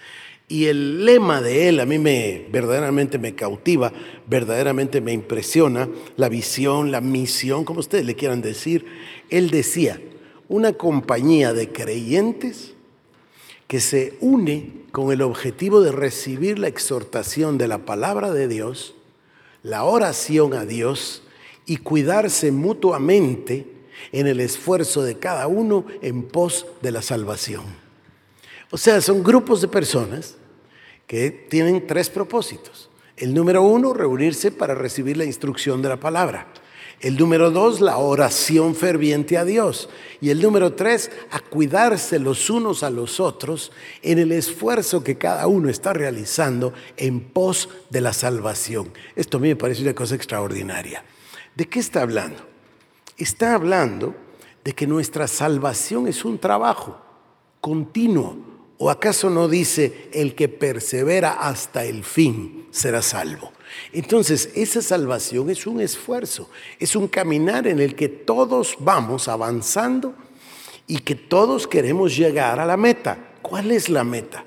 Y 0.48 0.66
el 0.66 1.04
lema 1.04 1.40
de 1.40 1.68
él 1.68 1.80
a 1.80 1.86
mí 1.86 1.98
me 1.98 2.46
verdaderamente 2.50 3.18
me 3.18 3.34
cautiva, 3.34 3.92
verdaderamente 4.26 5.00
me 5.00 5.12
impresiona, 5.12 5.88
la 6.16 6.28
visión, 6.28 6.90
la 6.90 7.00
misión, 7.00 7.64
como 7.64 7.80
ustedes 7.80 8.04
le 8.04 8.16
quieran 8.16 8.42
decir. 8.42 8.84
Él 9.30 9.50
decía, 9.50 10.00
una 10.48 10.74
compañía 10.74 11.54
de 11.54 11.72
creyentes 11.72 12.74
que 13.66 13.80
se 13.80 14.18
une 14.20 14.82
con 14.92 15.10
el 15.12 15.22
objetivo 15.22 15.80
de 15.80 15.92
recibir 15.92 16.58
la 16.58 16.68
exhortación 16.68 17.56
de 17.56 17.68
la 17.68 17.86
palabra 17.86 18.30
de 18.30 18.48
Dios, 18.48 18.94
la 19.62 19.84
oración 19.84 20.52
a 20.52 20.66
Dios 20.66 21.22
y 21.64 21.78
cuidarse 21.78 22.52
mutuamente 22.52 23.66
en 24.12 24.26
el 24.26 24.40
esfuerzo 24.40 25.02
de 25.02 25.18
cada 25.18 25.46
uno 25.46 25.86
en 26.02 26.22
pos 26.24 26.66
de 26.82 26.90
la 26.90 27.00
salvación. 27.00 27.81
O 28.72 28.76
sea, 28.76 29.00
son 29.00 29.22
grupos 29.22 29.60
de 29.60 29.68
personas 29.68 30.34
que 31.06 31.30
tienen 31.30 31.86
tres 31.86 32.10
propósitos. 32.10 32.90
El 33.16 33.34
número 33.34 33.62
uno, 33.62 33.92
reunirse 33.92 34.50
para 34.50 34.74
recibir 34.74 35.16
la 35.16 35.24
instrucción 35.24 35.80
de 35.80 35.90
la 35.90 36.00
palabra. 36.00 36.48
El 36.98 37.16
número 37.16 37.52
dos, 37.52 37.80
la 37.80 37.98
oración 37.98 38.74
ferviente 38.74 39.38
a 39.38 39.44
Dios. 39.44 39.88
Y 40.20 40.30
el 40.30 40.42
número 40.42 40.72
tres, 40.72 41.12
a 41.30 41.38
cuidarse 41.38 42.18
los 42.18 42.50
unos 42.50 42.82
a 42.82 42.90
los 42.90 43.20
otros 43.20 43.70
en 44.02 44.18
el 44.18 44.32
esfuerzo 44.32 45.04
que 45.04 45.18
cada 45.18 45.46
uno 45.46 45.68
está 45.68 45.92
realizando 45.92 46.72
en 46.96 47.20
pos 47.20 47.68
de 47.90 48.00
la 48.00 48.12
salvación. 48.12 48.92
Esto 49.14 49.36
a 49.36 49.40
mí 49.40 49.48
me 49.48 49.56
parece 49.56 49.82
una 49.82 49.94
cosa 49.94 50.16
extraordinaria. 50.16 51.04
¿De 51.54 51.68
qué 51.68 51.78
está 51.78 52.02
hablando? 52.02 52.52
está 53.22 53.54
hablando 53.54 54.14
de 54.64 54.72
que 54.72 54.86
nuestra 54.86 55.26
salvación 55.26 56.08
es 56.08 56.24
un 56.24 56.38
trabajo 56.38 57.00
continuo. 57.60 58.51
¿O 58.78 58.90
acaso 58.90 59.30
no 59.30 59.48
dice 59.48 60.08
el 60.12 60.34
que 60.34 60.48
persevera 60.48 61.32
hasta 61.32 61.84
el 61.84 62.04
fin 62.04 62.66
será 62.70 63.02
salvo? 63.02 63.52
Entonces, 63.92 64.50
esa 64.54 64.82
salvación 64.82 65.50
es 65.50 65.66
un 65.66 65.80
esfuerzo, 65.80 66.50
es 66.78 66.96
un 66.96 67.08
caminar 67.08 67.66
en 67.66 67.78
el 67.80 67.94
que 67.94 68.08
todos 68.08 68.76
vamos 68.80 69.28
avanzando 69.28 70.14
y 70.86 70.98
que 70.98 71.14
todos 71.14 71.66
queremos 71.66 72.16
llegar 72.16 72.60
a 72.60 72.66
la 72.66 72.76
meta. 72.76 73.34
¿Cuál 73.40 73.70
es 73.70 73.88
la 73.88 74.04
meta? 74.04 74.44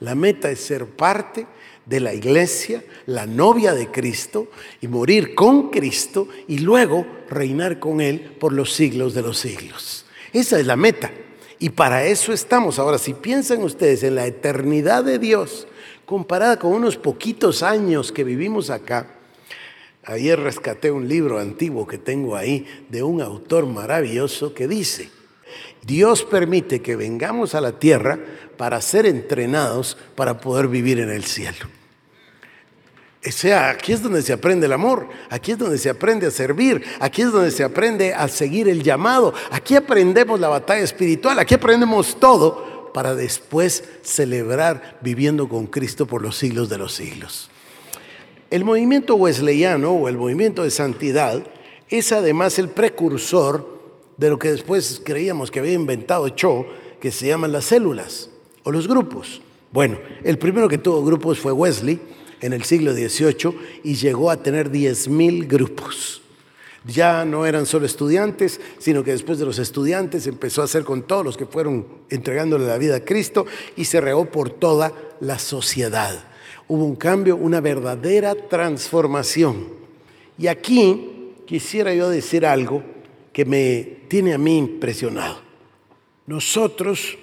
La 0.00 0.14
meta 0.14 0.50
es 0.50 0.60
ser 0.60 0.86
parte 0.86 1.46
de 1.86 2.00
la 2.00 2.14
iglesia, 2.14 2.84
la 3.06 3.26
novia 3.26 3.74
de 3.74 3.90
Cristo, 3.90 4.50
y 4.80 4.88
morir 4.88 5.34
con 5.34 5.70
Cristo 5.70 6.28
y 6.46 6.58
luego 6.58 7.06
reinar 7.30 7.78
con 7.78 8.00
Él 8.00 8.36
por 8.38 8.52
los 8.52 8.74
siglos 8.74 9.14
de 9.14 9.22
los 9.22 9.38
siglos. 9.38 10.04
Esa 10.32 10.60
es 10.60 10.66
la 10.66 10.76
meta. 10.76 11.10
Y 11.58 11.70
para 11.70 12.04
eso 12.04 12.32
estamos. 12.32 12.78
Ahora, 12.78 12.98
si 12.98 13.14
piensan 13.14 13.62
ustedes 13.62 14.02
en 14.02 14.14
la 14.14 14.26
eternidad 14.26 15.04
de 15.04 15.18
Dios, 15.18 15.66
comparada 16.06 16.58
con 16.58 16.72
unos 16.72 16.96
poquitos 16.96 17.62
años 17.62 18.12
que 18.12 18.24
vivimos 18.24 18.70
acá, 18.70 19.06
ayer 20.04 20.38
rescaté 20.38 20.90
un 20.90 21.08
libro 21.08 21.38
antiguo 21.38 21.86
que 21.86 21.98
tengo 21.98 22.36
ahí 22.36 22.66
de 22.88 23.02
un 23.02 23.20
autor 23.20 23.66
maravilloso 23.66 24.54
que 24.54 24.68
dice, 24.68 25.10
Dios 25.82 26.24
permite 26.24 26.80
que 26.80 26.96
vengamos 26.96 27.54
a 27.54 27.60
la 27.60 27.78
tierra 27.78 28.18
para 28.56 28.80
ser 28.80 29.06
entrenados 29.06 29.96
para 30.14 30.38
poder 30.40 30.68
vivir 30.68 31.00
en 31.00 31.10
el 31.10 31.24
cielo. 31.24 31.66
Sea, 33.32 33.70
aquí 33.70 33.92
es 33.92 34.02
donde 34.02 34.22
se 34.22 34.32
aprende 34.32 34.66
el 34.66 34.72
amor, 34.72 35.08
aquí 35.28 35.52
es 35.52 35.58
donde 35.58 35.78
se 35.78 35.90
aprende 35.90 36.26
a 36.26 36.30
servir, 36.30 36.82
aquí 36.98 37.22
es 37.22 37.30
donde 37.30 37.50
se 37.50 37.62
aprende 37.62 38.14
a 38.14 38.26
seguir 38.28 38.68
el 38.68 38.82
llamado, 38.82 39.34
aquí 39.50 39.76
aprendemos 39.76 40.40
la 40.40 40.48
batalla 40.48 40.82
espiritual, 40.82 41.38
aquí 41.38 41.54
aprendemos 41.54 42.18
todo 42.18 42.90
para 42.92 43.14
después 43.14 43.84
celebrar 44.02 44.98
viviendo 45.02 45.48
con 45.48 45.66
Cristo 45.66 46.06
por 46.06 46.22
los 46.22 46.36
siglos 46.36 46.68
de 46.68 46.78
los 46.78 46.94
siglos. 46.94 47.50
El 48.50 48.64
movimiento 48.64 49.14
wesleyano 49.14 49.92
o 49.92 50.08
el 50.08 50.16
movimiento 50.16 50.62
de 50.62 50.70
santidad 50.70 51.46
es 51.90 52.12
además 52.12 52.58
el 52.58 52.68
precursor 52.68 53.78
de 54.16 54.30
lo 54.30 54.38
que 54.38 54.50
después 54.50 55.02
creíamos 55.04 55.50
que 55.50 55.58
había 55.60 55.74
inventado 55.74 56.28
Cho, 56.30 56.66
que 57.00 57.10
se 57.10 57.26
llaman 57.26 57.52
las 57.52 57.66
células 57.66 58.30
o 58.64 58.72
los 58.72 58.88
grupos. 58.88 59.42
Bueno, 59.70 59.98
el 60.24 60.38
primero 60.38 60.68
que 60.68 60.78
tuvo 60.78 61.04
grupos 61.04 61.38
fue 61.38 61.52
Wesley 61.52 62.00
en 62.40 62.52
el 62.52 62.64
siglo 62.64 62.92
XVIII 62.92 63.58
y 63.84 63.94
llegó 63.94 64.30
a 64.30 64.42
tener 64.42 64.70
10.000 64.70 65.46
grupos. 65.46 66.22
Ya 66.84 67.24
no 67.24 67.44
eran 67.44 67.66
solo 67.66 67.86
estudiantes, 67.86 68.60
sino 68.78 69.04
que 69.04 69.10
después 69.10 69.38
de 69.38 69.44
los 69.44 69.58
estudiantes 69.58 70.26
empezó 70.26 70.62
a 70.62 70.64
hacer 70.64 70.84
con 70.84 71.02
todos 71.02 71.24
los 71.24 71.36
que 71.36 71.46
fueron 71.46 71.86
entregándole 72.08 72.66
la 72.66 72.78
vida 72.78 72.96
a 72.96 73.04
Cristo 73.04 73.46
y 73.76 73.84
se 73.84 74.00
regó 74.00 74.26
por 74.26 74.50
toda 74.50 74.92
la 75.20 75.38
sociedad. 75.38 76.24
Hubo 76.66 76.84
un 76.84 76.96
cambio, 76.96 77.36
una 77.36 77.60
verdadera 77.60 78.34
transformación. 78.34 79.68
Y 80.38 80.46
aquí 80.46 81.34
quisiera 81.46 81.92
yo 81.94 82.08
decir 82.08 82.46
algo 82.46 82.82
que 83.32 83.44
me 83.44 83.98
tiene 84.08 84.34
a 84.34 84.38
mí 84.38 84.56
impresionado. 84.56 85.40
Nosotros 86.26 87.18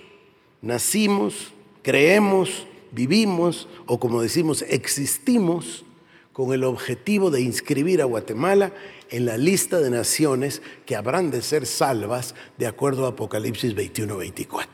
nacimos, 0.62 1.54
creemos, 1.82 2.66
vivimos 2.96 3.68
o 3.86 4.00
como 4.00 4.22
decimos, 4.22 4.64
existimos 4.68 5.86
con 6.32 6.54
el 6.54 6.64
objetivo 6.64 7.30
de 7.30 7.42
inscribir 7.42 8.02
a 8.02 8.06
Guatemala 8.06 8.74
en 9.10 9.26
la 9.26 9.38
lista 9.38 9.80
de 9.80 9.90
naciones 9.90 10.62
que 10.86 10.96
habrán 10.96 11.30
de 11.30 11.42
ser 11.42 11.66
salvas 11.66 12.34
de 12.58 12.68
acuerdo 12.68 13.06
a 13.06 13.10
Apocalipsis 13.10 13.76
21-24. 13.76 14.66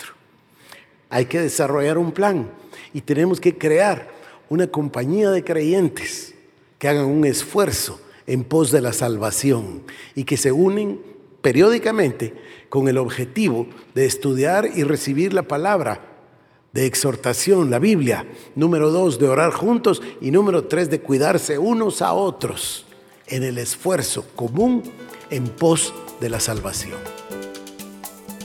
Hay 1.09 1.25
que 1.25 1.41
desarrollar 1.41 1.97
un 1.97 2.11
plan 2.13 2.49
y 2.93 3.01
tenemos 3.01 3.41
que 3.41 3.57
crear 3.57 4.09
una 4.49 4.67
compañía 4.67 5.31
de 5.31 5.43
creyentes 5.43 6.33
que 6.79 6.87
hagan 6.87 7.05
un 7.05 7.25
esfuerzo 7.25 7.99
en 8.27 8.43
pos 8.43 8.71
de 8.71 8.81
la 8.81 8.93
salvación 8.93 9.83
y 10.15 10.23
que 10.23 10.37
se 10.37 10.51
unen 10.51 11.01
periódicamente 11.41 12.33
con 12.69 12.87
el 12.87 12.97
objetivo 12.97 13.67
de 13.93 14.05
estudiar 14.05 14.69
y 14.73 14.83
recibir 14.83 15.33
la 15.33 15.43
palabra 15.43 16.10
de 16.73 16.85
exhortación, 16.85 17.69
la 17.69 17.79
Biblia. 17.79 18.25
Número 18.55 18.91
dos, 18.91 19.19
de 19.19 19.27
orar 19.27 19.51
juntos. 19.51 20.01
Y 20.21 20.31
número 20.31 20.65
tres, 20.65 20.89
de 20.89 21.01
cuidarse 21.01 21.57
unos 21.57 22.01
a 22.01 22.13
otros 22.13 22.85
en 23.27 23.43
el 23.43 23.57
esfuerzo 23.57 24.25
común 24.35 24.83
en 25.29 25.47
pos 25.47 25.93
de 26.19 26.29
la 26.29 26.39
salvación. 26.39 26.99